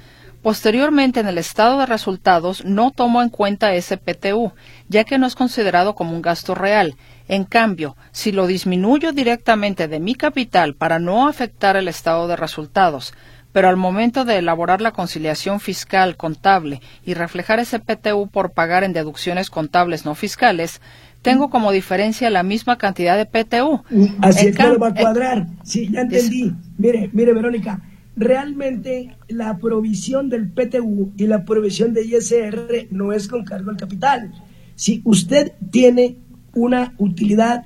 [0.41, 4.53] Posteriormente, en el estado de resultados, no tomo en cuenta ese PTU,
[4.87, 6.95] ya que no es considerado como un gasto real.
[7.27, 12.37] En cambio, si lo disminuyo directamente de mi capital para no afectar el estado de
[12.37, 13.13] resultados,
[13.51, 18.83] pero al momento de elaborar la conciliación fiscal contable y reflejar ese PTU por pagar
[18.83, 20.79] en deducciones contables no fiscales,
[21.27, 23.83] tengo como diferencia la misma cantidad de PTU.
[24.21, 25.47] Así es que lo va a cuadrar.
[25.63, 26.53] sí, ya entendí.
[26.77, 27.81] Mire, mire, Verónica,
[28.15, 33.75] realmente la provisión del PTU y la provisión de ISR no es con cargo al
[33.75, 34.31] capital.
[34.75, 36.15] Si usted tiene
[36.53, 37.65] una utilidad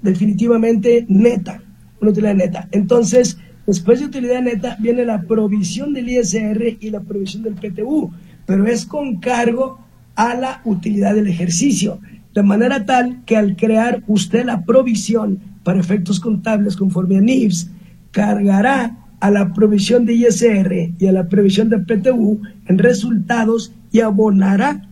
[0.00, 1.60] definitivamente neta,
[2.00, 7.00] una utilidad neta, entonces después de utilidad neta viene la provisión del ISR y la
[7.00, 8.12] provisión del PTU,
[8.46, 9.78] pero es con cargo
[10.14, 12.00] a la utilidad del ejercicio
[12.36, 17.70] de manera tal que al crear usted la provisión para efectos contables conforme a NIFS,
[18.10, 24.00] cargará a la provisión de ISR y a la previsión de PTU en resultados y
[24.00, 24.86] abonará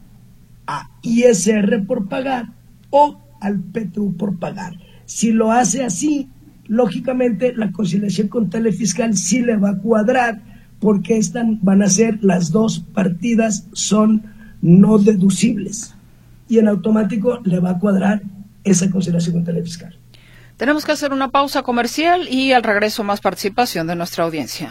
[0.66, 2.46] a ISR por pagar
[2.88, 4.78] o al PTU por pagar.
[5.04, 6.30] Si lo hace así,
[6.66, 10.40] lógicamente la conciliación contable fiscal sí le va a cuadrar
[10.80, 14.22] porque estas van a ser las dos partidas son
[14.62, 15.94] no deducibles
[16.48, 18.22] y en automático le va a cuadrar
[18.64, 19.98] esa consideración contable fiscal.
[20.57, 24.70] Tenemos que hacer una pausa comercial y al regreso más participación de nuestra audiencia.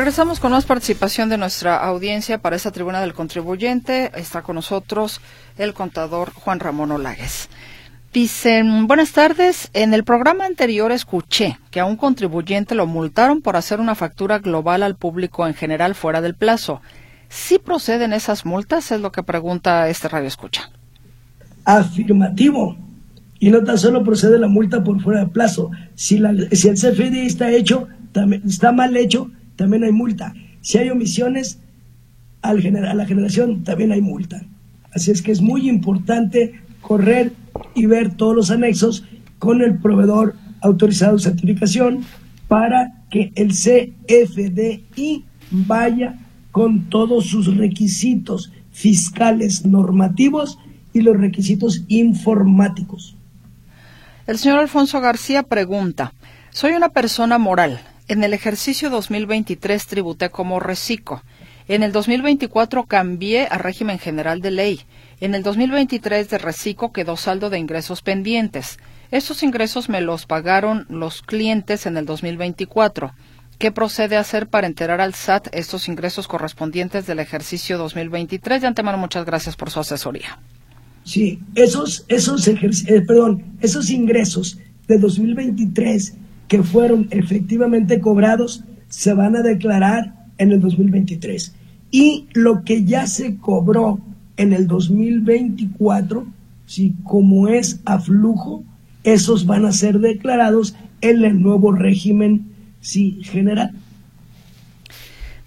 [0.00, 4.10] Regresamos con más participación de nuestra audiencia para esta tribuna del contribuyente.
[4.18, 5.20] Está con nosotros
[5.58, 7.50] el contador Juan Ramón Olagues.
[8.10, 9.68] Dicen, buenas tardes.
[9.74, 14.38] En el programa anterior escuché que a un contribuyente lo multaron por hacer una factura
[14.38, 16.80] global al público en general fuera del plazo.
[17.28, 18.92] ¿Sí proceden esas multas?
[18.92, 20.70] Es lo que pregunta este radio escucha.
[21.66, 22.74] Afirmativo.
[23.38, 25.70] Y no tan solo procede la multa por fuera del plazo.
[25.94, 29.30] Si, el CFDI está hecho, también, está mal hecho,
[29.60, 30.32] también hay multa.
[30.62, 31.58] Si hay omisiones
[32.40, 34.40] a la generación, también hay multa.
[34.94, 37.34] Así es que es muy importante correr
[37.74, 39.04] y ver todos los anexos
[39.38, 42.06] con el proveedor autorizado de certificación
[42.48, 46.18] para que el CFDI vaya
[46.52, 50.58] con todos sus requisitos fiscales normativos
[50.94, 53.14] y los requisitos informáticos.
[54.26, 56.14] El señor Alfonso García pregunta,
[56.48, 57.78] soy una persona moral,
[58.10, 61.22] en el ejercicio 2023 tributé como reciclo.
[61.68, 64.80] En el 2024 cambié a régimen general de ley.
[65.20, 68.80] En el 2023 de reciclo quedó saldo de ingresos pendientes.
[69.12, 73.12] Estos ingresos me los pagaron los clientes en el 2024.
[73.58, 78.62] ¿Qué procede a hacer para enterar al SAT estos ingresos correspondientes del ejercicio 2023?
[78.62, 80.40] De antemano, muchas gracias por su asesoría.
[81.04, 82.56] Sí, esos, esos, eh,
[83.06, 86.14] perdón, esos ingresos de 2023
[86.50, 91.54] que fueron efectivamente cobrados se van a declarar en el 2023.
[91.92, 94.00] Y lo que ya se cobró
[94.36, 96.26] en el 2024,
[96.66, 98.64] si como es a flujo,
[99.04, 102.46] esos van a ser declarados en el nuevo régimen
[102.80, 103.70] sí, general.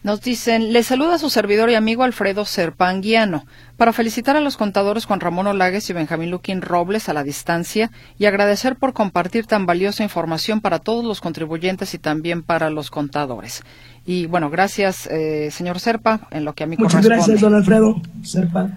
[0.04, 3.46] Nos dicen, le saluda a su servidor y amigo Alfredo Serpanguiano
[3.78, 7.90] para felicitar a los contadores Juan Ramón Olagues y Benjamín Luquín Robles a la distancia
[8.20, 12.92] y agradecer por compartir tan valiosa información para todos los contribuyentes y también para los
[12.92, 13.64] contadores.
[14.06, 18.02] Y bueno, gracias, eh, señor Serpa, en lo que a mí Muchas gracias, don Alfredo
[18.24, 18.72] Serpa.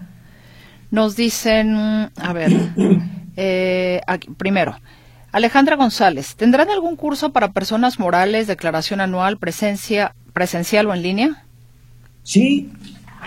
[0.93, 1.75] Nos dicen,
[2.17, 2.53] a ver,
[3.37, 4.01] eh,
[4.37, 4.77] primero,
[5.37, 11.45] Alejandra González, ¿tendrán algún curso para personas morales, declaración anual, presencia presencial o en línea?
[12.23, 12.71] Sí,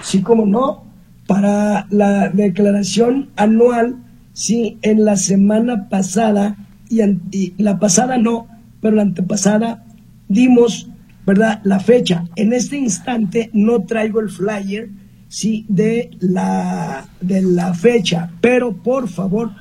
[0.02, 0.86] sí, como no.
[1.28, 3.98] Para la declaración anual,
[4.34, 6.56] sí, en la semana pasada,
[6.89, 8.48] y, la pasada no,
[8.82, 9.86] pero la antepasada
[10.28, 10.89] dimos,
[11.28, 11.62] ¿verdad?
[11.63, 12.26] La fecha.
[12.36, 14.89] En este instante no traigo el flyer,
[15.28, 19.52] sí, de la, de la fecha, pero por favor,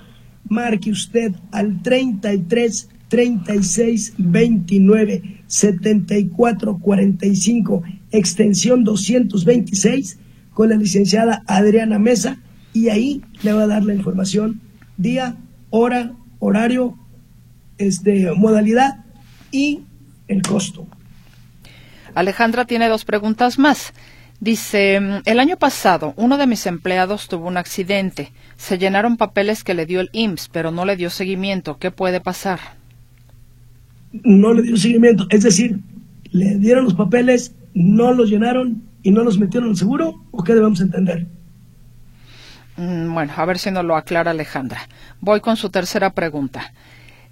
[0.48, 10.18] marque usted al 33 36 29 74 45 extensión 226
[10.52, 12.38] con la licenciada Adriana Mesa
[12.72, 14.60] y ahí le va a dar la información
[14.96, 15.36] día,
[15.70, 16.98] hora, horario,
[17.78, 19.04] este, modalidad
[19.50, 19.82] y
[20.26, 20.86] el costo.
[22.14, 23.92] Alejandra tiene dos preguntas más.
[24.40, 28.32] Dice, el año pasado uno de mis empleados tuvo un accidente.
[28.56, 31.78] Se llenaron papeles que le dio el IMSS, pero no le dio seguimiento.
[31.78, 32.60] ¿Qué puede pasar?
[34.12, 35.26] no le dio seguimiento.
[35.30, 35.80] Es decir,
[36.30, 40.54] le dieron los papeles, no los llenaron y no los metieron al seguro, ¿o qué
[40.54, 41.26] debemos entender?
[42.76, 44.80] Mm, bueno, a ver si nos lo aclara Alejandra.
[45.20, 46.72] Voy con su tercera pregunta.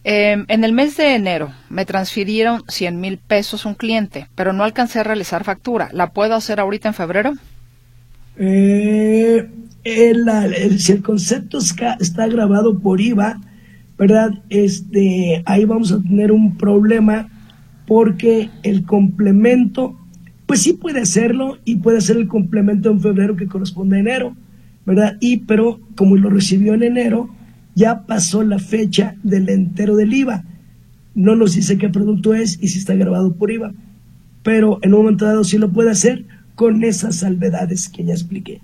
[0.08, 4.62] Em, en el mes de enero me transfirieron 100 mil pesos un cliente, pero no
[4.62, 5.88] alcancé a realizar factura.
[5.92, 7.32] ¿La puedo hacer ahorita en febrero?
[8.38, 9.50] Eh,
[10.78, 13.40] si el concepto está grabado por IVA,
[13.98, 14.30] ¿verdad?
[14.48, 17.28] Este, ahí vamos a tener un problema
[17.84, 19.98] porque el complemento,
[20.46, 24.36] pues sí puede hacerlo y puede ser el complemento en febrero que corresponde a enero,
[24.84, 25.16] ¿verdad?
[25.18, 27.28] Y pero como lo recibió en enero,
[27.76, 30.44] ya pasó la fecha del entero del IVA.
[31.14, 33.72] No nos dice qué producto es y si está grabado por IVA,
[34.42, 38.62] pero en un momento dado sí lo puede hacer con esas salvedades que ya expliqué.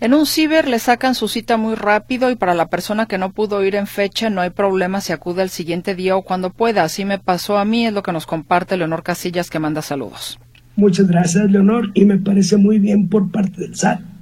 [0.00, 3.32] En un ciber le sacan su cita muy rápido y para la persona que no
[3.32, 6.84] pudo ir en fecha no hay problema si acude al siguiente día o cuando pueda.
[6.84, 10.38] Así me pasó a mí, es lo que nos comparte Leonor Casillas que manda saludos.
[10.76, 14.13] Muchas gracias, Leonor, y me parece muy bien por parte del SAT.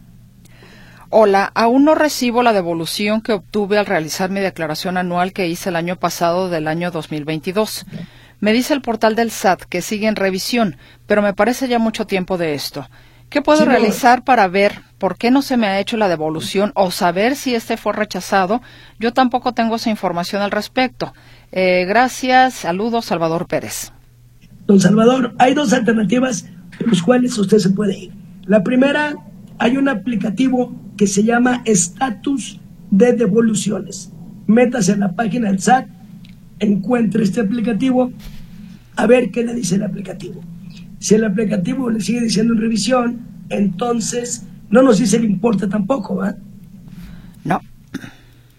[1.14, 5.68] Hola, aún no recibo la devolución que obtuve al realizar mi declaración anual que hice
[5.68, 7.84] el año pasado del año 2022.
[8.40, 12.06] Me dice el portal del SAT que sigue en revisión, pero me parece ya mucho
[12.06, 12.88] tiempo de esto.
[13.28, 16.90] ¿Qué puedo realizar para ver por qué no se me ha hecho la devolución o
[16.90, 18.62] saber si este fue rechazado?
[18.98, 21.12] Yo tampoco tengo esa información al respecto.
[21.50, 22.54] Eh, gracias.
[22.54, 23.92] Saludos, Salvador Pérez.
[24.66, 26.46] Don Salvador, hay dos alternativas
[26.78, 28.12] por las cuales usted se puede ir.
[28.46, 29.14] La primera,
[29.62, 34.10] hay un aplicativo que se llama Estatus de Devoluciones.
[34.48, 35.86] Métase en la página del SAT,
[36.58, 38.10] encuentre este aplicativo,
[38.96, 40.40] a ver qué le dice el aplicativo.
[40.98, 43.20] Si el aplicativo le sigue diciendo en revisión,
[43.50, 46.34] entonces no nos dice el importe tampoco, ¿va?
[47.44, 47.60] No.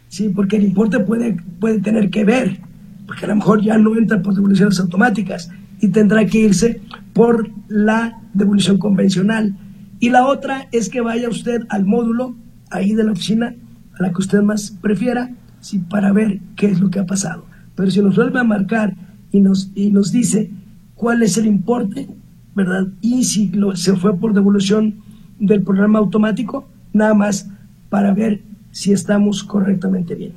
[0.07, 2.61] Sí, porque el importe puede, puede tener que ver,
[3.07, 6.79] porque a lo mejor ya no entra por devoluciones automáticas y tendrá que irse
[7.11, 9.53] por la devolución convencional.
[10.03, 12.35] Y la otra es que vaya usted al módulo
[12.69, 13.55] ahí de la oficina,
[13.97, 15.29] a la que usted más prefiera,
[15.61, 17.45] sí, para ver qué es lo que ha pasado.
[17.73, 18.95] Pero si nos vuelve a marcar
[19.31, 20.51] y nos, y nos dice
[20.95, 22.09] cuál es el importe,
[22.53, 22.87] ¿verdad?
[22.99, 25.01] Y si se fue por devolución
[25.39, 27.47] del programa automático, nada más
[27.87, 30.33] para ver si estamos correctamente bien.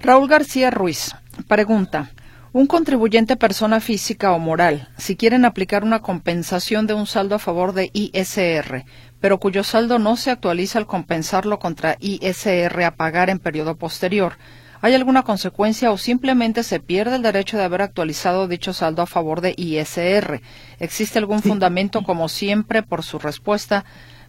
[0.00, 1.14] Raúl García Ruiz
[1.48, 2.12] pregunta,
[2.54, 7.40] un contribuyente persona física o moral, si quieren aplicar una compensación de un saldo a
[7.40, 8.84] favor de ISR,
[9.20, 14.34] pero cuyo saldo no se actualiza al compensarlo contra ISR a pagar en periodo posterior,
[14.80, 19.06] ¿Hay alguna consecuencia o simplemente se pierde el derecho de haber actualizado dicho saldo a
[19.06, 20.42] favor de ISR?
[20.78, 23.86] ¿Existe algún fundamento, como siempre, por su respuesta?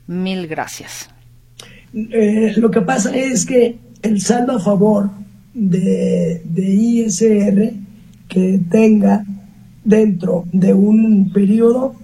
[0.08, 1.10] Mil gracias.
[1.93, 5.10] Eh, lo que pasa es que el saldo a favor
[5.54, 7.85] de, de ISR
[8.28, 9.23] que tenga
[9.84, 11.95] dentro de un periodo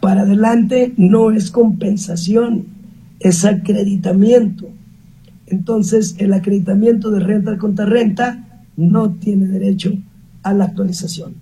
[0.00, 2.66] para adelante no es compensación,
[3.20, 4.68] es acreditamiento.
[5.46, 9.92] Entonces, el acreditamiento de renta contra renta no tiene derecho
[10.42, 11.34] a la actualización.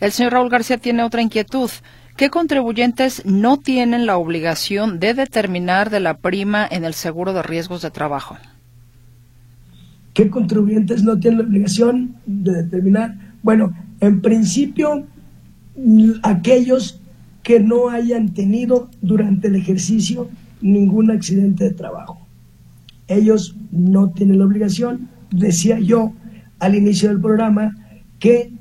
[0.00, 1.70] El señor Raúl García tiene otra inquietud.
[2.16, 7.42] ¿Qué contribuyentes no tienen la obligación de determinar de la prima en el seguro de
[7.42, 8.36] riesgos de trabajo?
[10.14, 13.16] ¿Qué contribuyentes no tienen la obligación de determinar?
[13.42, 15.06] Bueno, en principio,
[16.22, 17.00] aquellos
[17.42, 20.28] que no hayan tenido durante el ejercicio
[20.60, 22.26] ningún accidente de trabajo.
[23.08, 25.08] Ellos no tienen la obligación.
[25.30, 26.12] Decía yo
[26.60, 27.76] al inicio del programa
[28.18, 28.52] que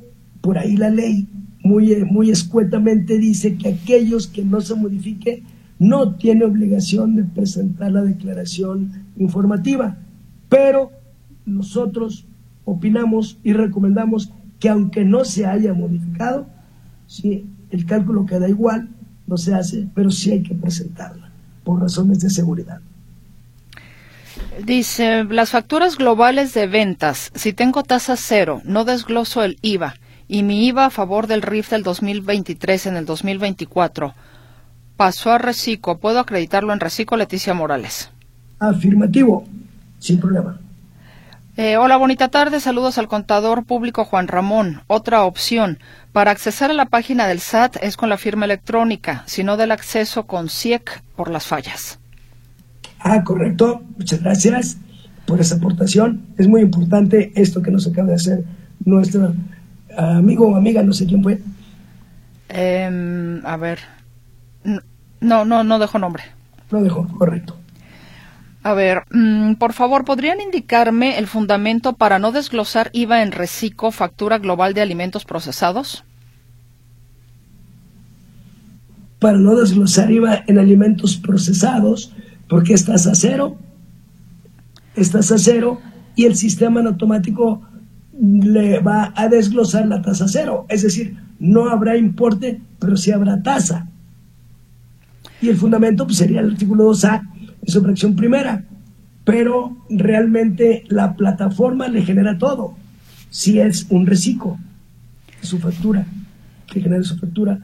[0.41, 1.27] por ahí la ley
[1.63, 5.43] muy, muy escuetamente dice que aquellos que no se modifique
[5.77, 9.97] no tienen obligación de presentar la declaración informativa.
[10.49, 10.91] Pero
[11.45, 12.25] nosotros
[12.65, 16.47] opinamos y recomendamos que aunque no se haya modificado,
[17.07, 18.89] si el cálculo queda igual,
[19.27, 21.31] no se hace, pero sí hay que presentarla
[21.63, 22.79] por razones de seguridad.
[24.65, 29.95] Dice, las facturas globales de ventas, si tengo tasa cero, no desgloso el IVA
[30.27, 34.13] y mi IVA a favor del RIF del 2023 en el 2024
[34.97, 38.11] pasó a Recico, ¿puedo acreditarlo en Recico, Leticia Morales?
[38.59, 39.45] Afirmativo,
[39.99, 40.59] sin problema.
[41.57, 42.61] Eh, hola, bonita tarde.
[42.61, 44.81] Saludos al contador público Juan Ramón.
[44.87, 45.79] Otra opción.
[46.13, 50.27] Para acceder a la página del SAT es con la firma electrónica, sino del acceso
[50.27, 51.99] con CIEC por las fallas.
[52.99, 53.81] Ah, correcto.
[53.97, 54.77] Muchas gracias
[55.25, 56.25] por esa aportación.
[56.37, 58.43] Es muy importante esto que nos acaba de hacer
[58.85, 59.33] nuestro
[59.97, 61.41] amigo o amiga, no sé quién fue.
[62.47, 63.79] Em, a ver.
[65.19, 66.23] No, no, no dejo nombre.
[66.71, 67.57] No dejo, correcto.
[68.63, 73.91] A ver, mm, por favor, ¿podrían indicarme el fundamento para no desglosar IVA en reciclo,
[73.91, 76.03] factura global de alimentos procesados?
[79.19, 82.13] Para no desglosar IVA en alimentos procesados,
[82.47, 83.57] porque estás a cero,
[84.95, 85.79] estás a cero
[86.15, 87.61] y el sistema en automático
[88.19, 90.67] le va a desglosar la tasa cero.
[90.69, 93.87] Es decir, no habrá importe, pero sí habrá tasa.
[95.41, 97.30] Y el fundamento pues, sería el artículo 2A
[97.61, 98.63] en su fracción primera,
[99.23, 102.75] pero realmente la plataforma le genera todo.
[103.29, 104.57] Si es un reciclo,
[105.41, 106.05] su factura,
[106.67, 107.59] que genera su factura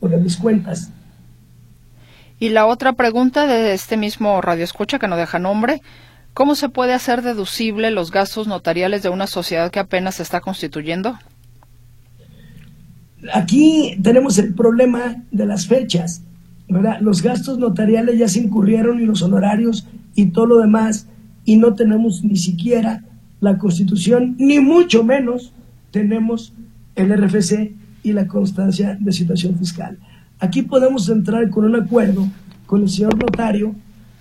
[0.00, 0.90] o de mis cuentas.
[2.40, 5.82] Y la otra pregunta de este mismo radio escucha que no deja nombre,
[6.34, 10.40] ¿cómo se puede hacer deducible los gastos notariales de una sociedad que apenas se está
[10.40, 11.18] constituyendo?
[13.32, 16.22] Aquí tenemos el problema de las fechas.
[16.68, 21.06] Los gastos notariales ya se incurrieron y los honorarios y todo lo demás,
[21.44, 23.04] y no tenemos ni siquiera
[23.40, 25.52] la constitución, ni mucho menos
[25.90, 26.52] tenemos
[26.94, 29.98] el RFC y la constancia de situación fiscal.
[30.40, 32.28] Aquí podemos entrar con un acuerdo
[32.66, 33.74] con el señor notario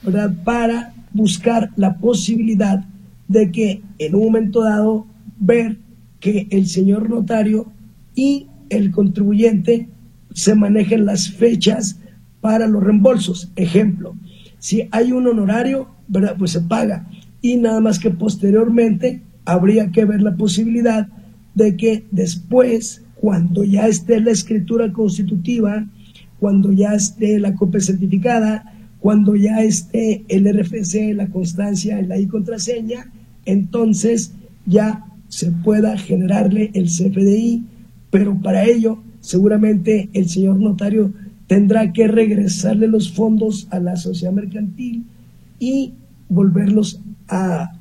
[0.04, 0.34] ¿verdad?
[0.44, 2.86] para buscar la posibilidad
[3.28, 5.06] de que en un momento dado
[5.40, 5.78] ver
[6.20, 7.68] que el señor notario
[8.16, 9.90] y el contribuyente
[10.34, 12.00] se manejen las fechas
[12.48, 13.52] para los reembolsos.
[13.58, 14.16] Ejemplo,
[14.58, 16.38] si hay un honorario, ¿verdad?
[16.40, 17.06] pues se paga.
[17.42, 21.10] Y nada más que posteriormente habría que ver la posibilidad
[21.56, 25.86] de que después, cuando ya esté la escritura constitutiva,
[26.40, 32.28] cuando ya esté la copia certificada, cuando ya esté el RFC, la constancia, la I
[32.28, 33.12] contraseña,
[33.44, 34.32] entonces
[34.66, 37.66] ya se pueda generarle el CFDI,
[38.10, 41.12] pero para ello seguramente el señor notario
[41.48, 45.06] tendrá que regresarle los fondos a la sociedad mercantil
[45.60, 45.94] y
[46.30, 47.74] volverlos a,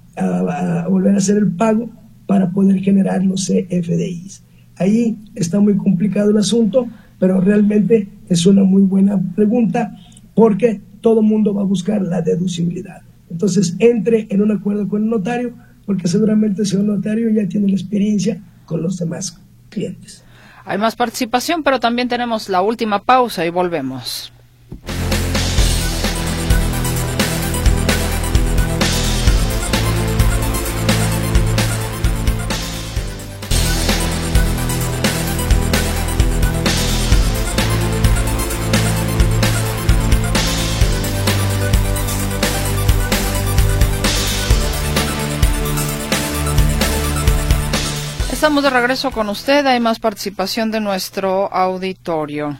[0.88, 1.90] volver a hacer el pago
[2.26, 4.42] para poder generar los CFDIs.
[4.76, 6.88] Ahí está muy complicado el asunto,
[7.18, 9.96] pero realmente es una muy buena pregunta
[10.34, 13.02] porque todo mundo va a buscar la deducibilidad.
[13.30, 15.54] Entonces, entre en un acuerdo con el notario,
[15.84, 20.25] porque seguramente el notario ya tiene la experiencia con los demás clientes.
[20.68, 24.32] Hay más participación, pero también tenemos la última pausa y volvemos.
[48.46, 49.66] Estamos de regreso con usted.
[49.66, 52.56] Hay más participación de nuestro auditorio.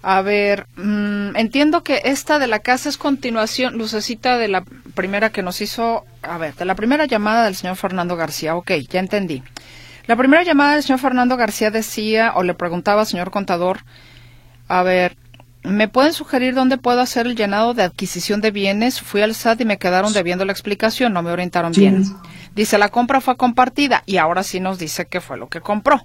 [0.00, 4.64] A ver, mm, entiendo que esta de la casa es continuación, lucecita de la
[4.94, 8.56] primera que nos hizo, a ver, de la primera llamada del señor Fernando García.
[8.56, 9.42] Ok, ya entendí.
[10.06, 13.80] La primera llamada del señor Fernando García decía, o le preguntaba al señor contador,
[14.66, 15.18] a ver,
[15.62, 19.02] ¿me pueden sugerir dónde puedo hacer el llenado de adquisición de bienes?
[19.02, 22.06] Fui al SAT y me quedaron debiendo la explicación, no me orientaron bien.
[22.58, 26.02] Dice, la compra fue compartida y ahora sí nos dice qué fue lo que compró.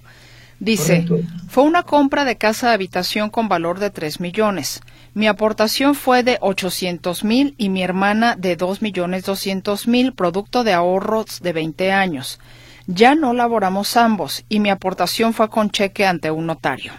[0.60, 1.04] Dice,
[1.48, 4.80] fue una compra de casa de habitación con valor de 3 millones.
[5.14, 10.62] Mi aportación fue de 800 mil y mi hermana de 2 millones 200 mil, producto
[10.62, 12.38] de ahorros de 20 años.
[12.86, 16.92] Ya no laboramos ambos y mi aportación fue con cheque ante un notario.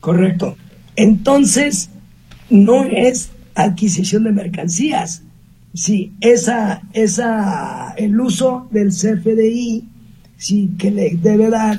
[0.00, 0.56] Correcto.
[0.96, 1.90] Entonces,
[2.48, 5.24] no es adquisición de mercancías.
[5.76, 9.86] Sí, esa, esa, el uso del CFDI,
[10.38, 11.78] sí, que le debe dar,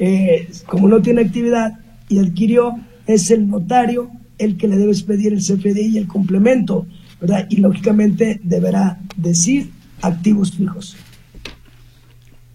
[0.00, 1.78] eh, como no tiene actividad
[2.08, 2.74] y adquirió,
[3.06, 6.88] es el notario el que le debe expedir el CFDI y el complemento,
[7.20, 7.46] ¿verdad?
[7.48, 9.70] Y lógicamente deberá decir
[10.02, 10.96] activos fijos.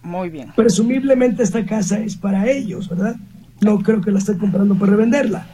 [0.02, 0.52] Muy bien.
[0.54, 3.16] Presumiblemente esta casa es para ellos, ¿verdad?
[3.62, 5.48] No creo que la estén comprando para revenderla.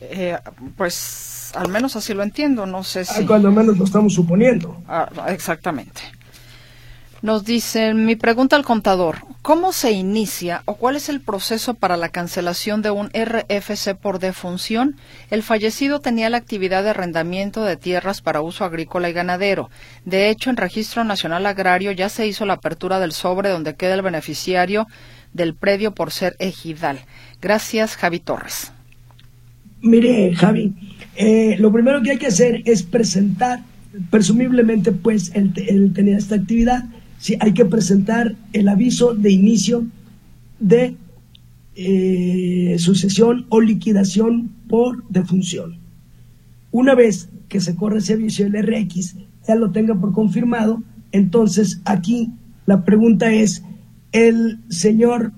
[0.00, 0.36] Eh,
[0.76, 3.26] pues al menos así lo entiendo, no sé si...
[3.26, 4.76] Cuando menos lo estamos suponiendo.
[4.88, 6.02] Ah, exactamente.
[7.22, 11.96] Nos dicen, mi pregunta al contador, ¿cómo se inicia o cuál es el proceso para
[11.96, 14.96] la cancelación de un RFC por defunción?
[15.30, 19.70] El fallecido tenía la actividad de arrendamiento de tierras para uso agrícola y ganadero.
[20.04, 23.94] De hecho, en Registro Nacional Agrario ya se hizo la apertura del sobre donde queda
[23.94, 24.86] el beneficiario
[25.32, 27.00] del predio por ser ejidal.
[27.40, 28.72] Gracias, Javi Torres.
[29.82, 30.74] Mire, Javi,
[31.16, 33.62] eh, lo primero que hay que hacer es presentar,
[34.10, 35.52] presumiblemente, pues, él,
[35.94, 36.84] tenía esta actividad,
[37.18, 39.86] sí, hay que presentar el aviso de inicio
[40.58, 40.96] de
[41.74, 45.78] eh, sucesión o liquidación por defunción.
[46.70, 49.16] Una vez que se corre ese aviso del RX,
[49.46, 52.32] ya lo tenga por confirmado, entonces aquí
[52.66, 53.62] la pregunta es,
[54.12, 55.32] ¿el señor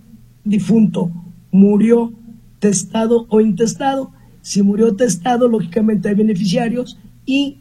[0.45, 1.11] difunto
[1.53, 2.13] murió
[2.59, 4.13] testado o intestado?
[4.49, 7.59] Si murió testado, lógicamente hay beneficiarios y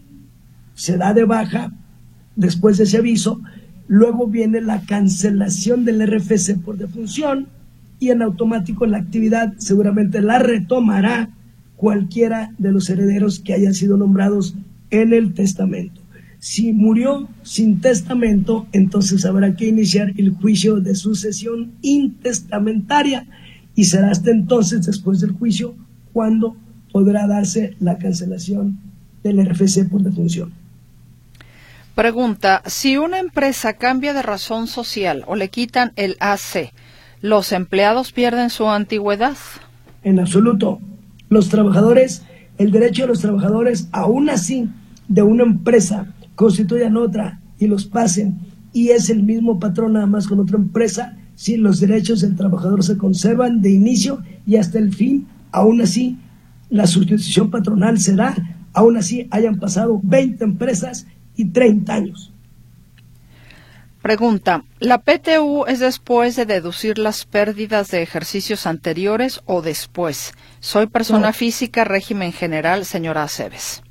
[0.73, 1.73] se da de baja
[2.37, 3.41] después de ese aviso.
[3.89, 7.49] Luego viene la cancelación del RFC por defunción
[7.99, 11.31] y en automático la actividad seguramente la retomará
[11.75, 14.55] cualquiera de los herederos que hayan sido nombrados
[14.89, 15.99] en el testamento.
[16.39, 23.27] Si murió sin testamento, entonces habrá que iniciar el juicio de sucesión intestamentaria
[23.75, 25.75] y será hasta entonces, después del juicio,
[26.13, 26.55] cuando
[26.97, 28.79] podrá darse la cancelación
[29.21, 30.51] del RFC por defunción.
[31.93, 36.71] Pregunta, si una empresa cambia de razón social o le quitan el AC,
[37.21, 39.37] ¿los empleados pierden su antigüedad?
[40.01, 40.79] En absoluto.
[41.29, 42.23] Los trabajadores,
[42.57, 44.67] el derecho de los trabajadores, aún así,
[45.07, 48.39] de una empresa, constituyan otra y los pasen,
[48.73, 52.83] y es el mismo patrón nada más con otra empresa, si los derechos del trabajador
[52.83, 56.17] se conservan de inicio y hasta el fin, aún así
[56.69, 58.35] la sustitución patronal se da,
[58.73, 62.33] aún así hayan pasado 20 empresas y 30 años.
[64.01, 70.33] Pregunta, ¿la PTU es después de deducir las pérdidas de ejercicios anteriores o después?
[70.59, 73.81] Soy persona física, régimen general, señora Aceves.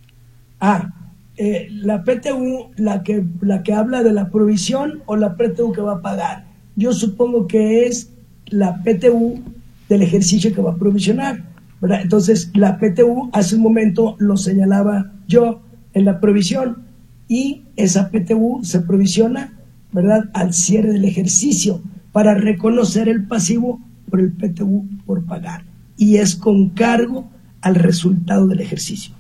[0.61, 0.89] Ah,
[1.37, 5.83] eh, la PTU, la que, la que habla de la provisión o la PTU que
[5.83, 6.47] va a pagar.
[6.77, 8.11] Yo supongo que es
[8.47, 9.43] la PTU
[9.89, 11.43] del ejercicio que va a provisionar
[11.83, 15.63] entonces, la PTU hace un momento lo señalaba yo
[15.93, 16.85] en la provisión
[17.29, 19.53] y esa PTU se provisiona,
[19.93, 21.81] ¿verdad?, al cierre del ejercicio
[22.13, 25.65] para reconocer el pasivo por el PTU por pagar
[25.97, 27.29] y es con cargo
[27.61, 29.15] al resultado del ejercicio.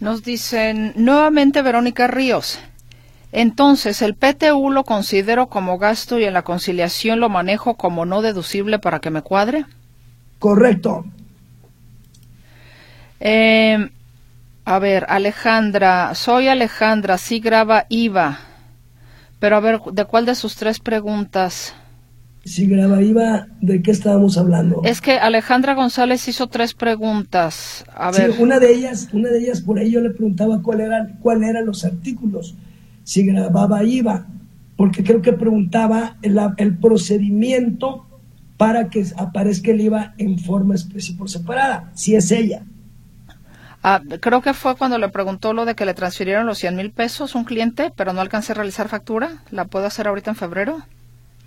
[0.00, 2.58] Nos dicen nuevamente Verónica Ríos.
[3.32, 8.22] Entonces, el PTU lo considero como gasto y en la conciliación lo manejo como no
[8.22, 9.66] deducible para que me cuadre.
[10.38, 11.04] Correcto.
[13.20, 13.90] Eh,
[14.64, 18.38] a ver, Alejandra, soy Alejandra, sí graba IVA.
[19.38, 21.74] Pero a ver, ¿de cuál de sus tres preguntas?
[22.44, 24.80] Si graba IVA, ¿de qué estábamos hablando?
[24.84, 27.84] Es que Alejandra González hizo tres preguntas.
[27.94, 28.34] A ver.
[28.38, 31.66] una de ellas, una de ellas por ahí yo le preguntaba cuál eran, cuál eran
[31.66, 32.54] los artículos,
[33.04, 34.26] si grababa IVA,
[34.76, 38.07] porque creo que preguntaba el, el procedimiento
[38.58, 42.62] para que aparezca el IVA en forma y por separada, si es ella.
[43.82, 46.90] Ah, creo que fue cuando le preguntó lo de que le transfirieron los 100 mil
[46.90, 49.44] pesos un cliente, pero no alcancé a realizar factura.
[49.52, 50.82] ¿La puedo hacer ahorita en febrero?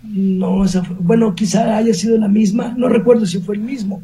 [0.02, 0.64] No,
[1.00, 4.02] bueno, quizá haya sido la misma, no recuerdo si fue el mismo,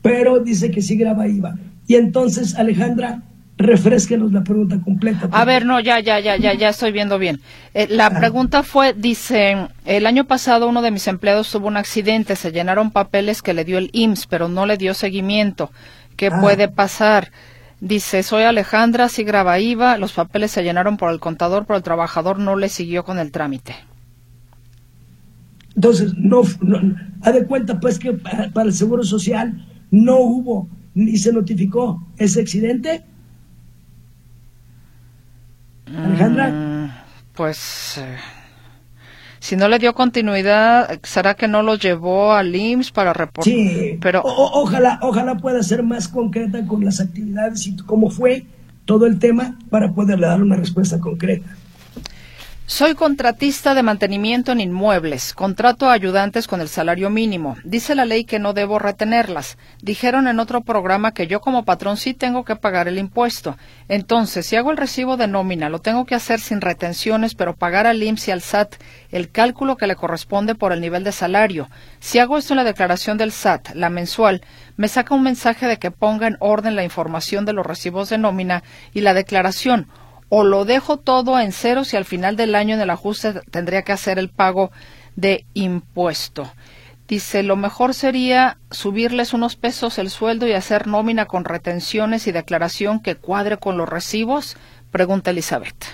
[0.00, 1.56] pero dice que sí graba IVA.
[1.86, 3.22] Y entonces, Alejandra,
[3.66, 5.28] refresquenos la pregunta completa.
[5.30, 7.40] A ver, no, ya, ya, ya, ya, ya estoy viendo bien.
[7.74, 8.18] Eh, la ah.
[8.18, 12.90] pregunta fue, dice, el año pasado uno de mis empleados tuvo un accidente, se llenaron
[12.90, 15.70] papeles que le dio el IMSS, pero no le dio seguimiento.
[16.16, 16.40] ¿Qué ah.
[16.40, 17.30] puede pasar?
[17.80, 21.82] Dice, soy Alejandra, sí graba IVA, los papeles se llenaron por el contador, pero el
[21.82, 23.74] trabajador no le siguió con el trámite.
[25.74, 26.42] Entonces, no,
[27.22, 32.40] ha de cuenta pues que para, el Seguro Social no hubo ni se notificó ese
[32.40, 33.04] accidente.
[35.96, 36.50] Alejandra.
[36.50, 36.90] Mm,
[37.34, 37.98] pues...
[37.98, 38.16] Eh,
[39.44, 43.52] si no le dio continuidad, ¿será que no lo llevó al IMSS para reportar?
[43.52, 48.46] Sí, pero ojalá, ojalá pueda ser más concreta con las actividades y cómo fue
[48.86, 51.54] todo el tema para poderle dar una respuesta concreta.
[52.66, 55.34] Soy contratista de mantenimiento en inmuebles.
[55.34, 57.58] Contrato a ayudantes con el salario mínimo.
[57.62, 59.58] Dice la ley que no debo retenerlas.
[59.82, 63.58] Dijeron en otro programa que yo como patrón sí tengo que pagar el impuesto.
[63.88, 67.86] Entonces, si hago el recibo de nómina, lo tengo que hacer sin retenciones, pero pagar
[67.86, 68.76] al IMSS y al SAT
[69.10, 71.68] el cálculo que le corresponde por el nivel de salario.
[72.00, 74.40] Si hago esto en la declaración del SAT, la mensual,
[74.78, 78.16] me saca un mensaje de que ponga en orden la información de los recibos de
[78.16, 79.86] nómina y la declaración
[80.36, 83.82] o lo dejo todo en ceros y al final del año en el ajuste tendría
[83.82, 84.72] que hacer el pago
[85.14, 86.50] de impuesto.
[87.06, 92.32] Dice, lo mejor sería subirles unos pesos el sueldo y hacer nómina con retenciones y
[92.32, 94.56] declaración que cuadre con los recibos,
[94.90, 95.84] pregunta Elizabeth.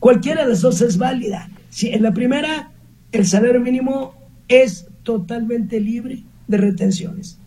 [0.00, 1.48] Cualquiera de las dos es válida.
[1.70, 2.72] Si en la primera,
[3.12, 4.16] el salario mínimo
[4.48, 7.38] es totalmente libre de retenciones.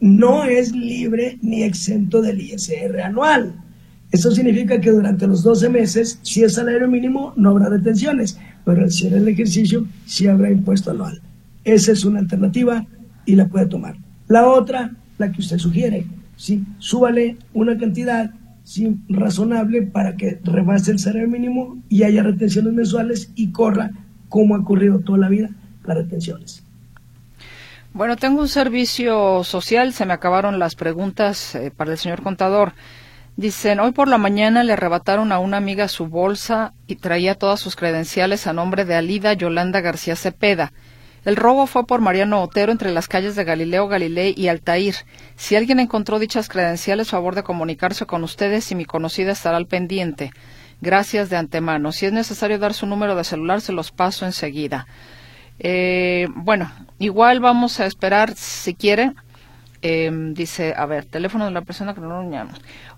[0.00, 3.54] No es libre ni exento del ISR anual.
[4.12, 8.82] Eso significa que durante los 12 meses, si es salario mínimo, no habrá retenciones, pero
[8.82, 11.20] al ser el ejercicio, sí habrá impuesto anual.
[11.64, 12.86] Esa es una alternativa
[13.24, 13.96] y la puede tomar.
[14.28, 18.30] La otra, la que usted sugiere, sí, súbale una cantidad
[19.08, 23.92] razonable para que rebase el salario mínimo y haya retenciones mensuales y corra
[24.28, 25.50] como ha ocurrido toda la vida
[25.84, 26.62] las retenciones.
[27.92, 32.74] Bueno, tengo un servicio social, se me acabaron las preguntas eh, para el señor contador.
[33.36, 37.60] Dicen, hoy por la mañana le arrebataron a una amiga su bolsa y traía todas
[37.60, 40.72] sus credenciales a nombre de Alida Yolanda García Cepeda.
[41.26, 44.94] El robo fue por Mariano Otero entre las calles de Galileo Galilei y Altair.
[45.36, 49.66] Si alguien encontró dichas credenciales, favor de comunicarse con ustedes y mi conocida estará al
[49.66, 50.30] pendiente.
[50.80, 51.92] Gracias de antemano.
[51.92, 54.86] Si es necesario dar su número de celular, se los paso enseguida.
[55.58, 59.12] Eh, bueno, igual vamos a esperar, si quiere,
[59.82, 62.48] Em, dice, a ver, teléfono de la persona que no lo.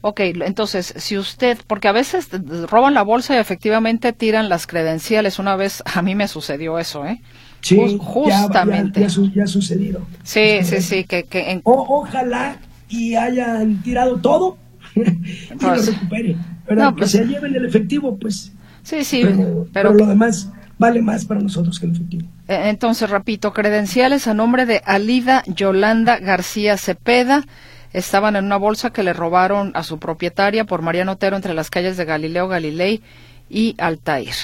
[0.01, 2.29] Ok, entonces, si usted, porque a veces
[2.71, 5.39] roban la bolsa y efectivamente tiran las credenciales.
[5.39, 7.21] Una vez a mí me sucedió eso, ¿eh?
[7.61, 9.01] Sí, justamente.
[9.01, 10.07] Ya, ha sucedido.
[10.23, 12.59] Sí, sí, sí, que, que ojalá
[12.89, 14.57] y hayan tirado todo
[14.95, 16.39] y lo pues, recuperen.
[16.67, 18.53] Pero que pues se lleven el efectivo, pues.
[18.83, 19.25] Sí, sí,
[19.73, 22.29] pero lo demás vale más para nosotros que el efectivo.
[22.49, 27.45] Eh, entonces, repito, credenciales a nombre de Alida Yolanda García Cepeda
[27.93, 31.71] estaban en una bolsa que le robaron a su propietaria por Mariano Otero entre las
[31.71, 33.03] calles de Galileo Galilei
[33.51, 34.35] y Altair.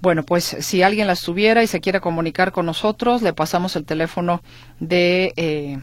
[0.00, 3.84] Bueno, pues si alguien las tuviera y se quiere comunicar con nosotros, le pasamos el
[3.84, 4.42] teléfono
[4.80, 5.32] de...
[5.36, 5.78] Eh,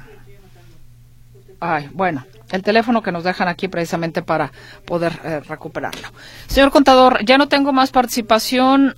[1.60, 4.52] ay, bueno, el teléfono que nos dejan aquí precisamente para
[4.86, 6.10] poder eh, recuperarlo.
[6.48, 8.96] Señor contador, ya no tengo más participación.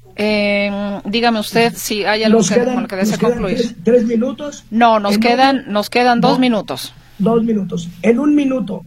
[1.05, 3.75] dígame usted si hay algo que, con lo que desea concluir.
[3.83, 4.65] Tres, minutos?
[4.71, 6.93] No, nos quedan, nos quedan dos minutos.
[7.19, 7.89] Dos minutos.
[8.01, 8.83] En un minuto,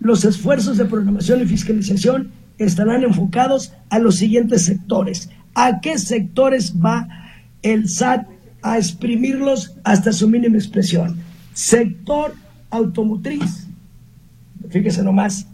[0.00, 5.30] los esfuerzos de programación y fiscalización estarán enfocados a los siguientes sectores.
[5.54, 7.08] ¿A qué sectores va
[7.62, 8.26] el SAT
[8.62, 11.18] a exprimirlos hasta su mínima expresión?
[11.54, 12.34] Sector
[12.70, 13.66] automotriz,
[14.70, 15.48] fíjese nomás,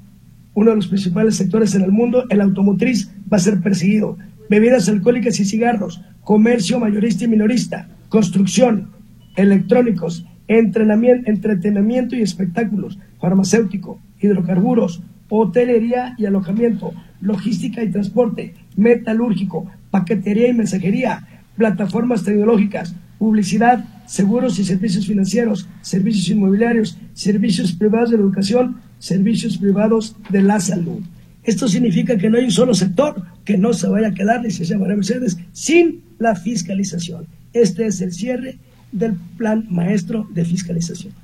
[0.55, 4.17] uno de los principales sectores en el mundo, el automotriz, va a ser perseguido.
[4.49, 8.91] Bebidas alcohólicas y cigarros, comercio mayorista y minorista, construcción,
[9.37, 20.49] electrónicos, entrenamiento, entretenimiento y espectáculos, farmacéutico, hidrocarburos, hotelería y alojamiento, logística y transporte, metalúrgico, paquetería
[20.49, 28.23] y mensajería, plataformas tecnológicas, publicidad, seguros y servicios financieros, servicios inmobiliarios, servicios privados de la
[28.23, 31.01] educación, servicios privados de la salud.
[31.47, 34.81] Esto significa que no hay un solo sector que no se vaya a quedar, licenciada
[34.81, 37.27] María Mercedes, sin la fiscalización.
[37.53, 38.59] Este es el cierre
[38.91, 41.15] del plan maestro de fiscalización.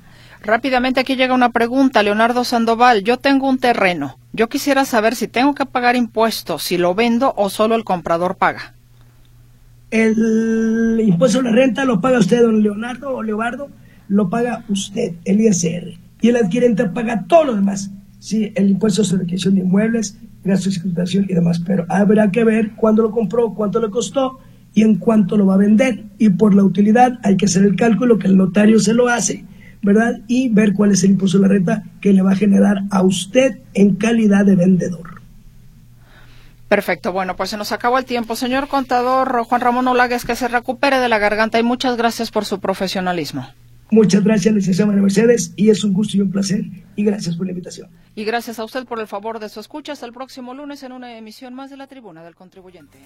[0.41, 3.03] Rápidamente aquí llega una pregunta, Leonardo Sandoval.
[3.03, 4.17] Yo tengo un terreno.
[4.31, 8.35] Yo quisiera saber si tengo que pagar impuestos, si lo vendo o solo el comprador
[8.35, 8.73] paga.
[9.91, 13.69] El impuesto a la renta lo paga usted, don Leonardo o Leobardo,
[14.07, 17.91] lo paga usted, el ISR y el adquirente paga todo lo demás.
[18.17, 22.43] Sí, el impuesto sobre adquisición de inmuebles, gastos de explotación y demás, pero habrá que
[22.43, 24.39] ver cuándo lo compró, cuánto le costó
[24.73, 26.05] y en cuánto lo va a vender.
[26.17, 29.45] Y por la utilidad hay que hacer el cálculo que el notario se lo hace
[29.83, 30.21] ¿verdad?
[30.27, 33.03] Y ver cuál es el impuesto de la renta que le va a generar a
[33.03, 35.21] usted en calidad de vendedor.
[36.69, 38.35] Perfecto, bueno, pues se nos acabó el tiempo.
[38.35, 42.45] Señor contador Juan Ramón Olagues, que se recupere de la garganta y muchas gracias por
[42.45, 43.45] su profesionalismo.
[43.93, 46.65] Muchas gracias, licenciada María Mercedes, y es un gusto y un placer,
[46.95, 47.91] y gracias por la invitación.
[48.15, 49.91] Y gracias a usted por el favor de su escucha.
[49.91, 52.97] Hasta el próximo lunes en una emisión más de la Tribuna del Contribuyente.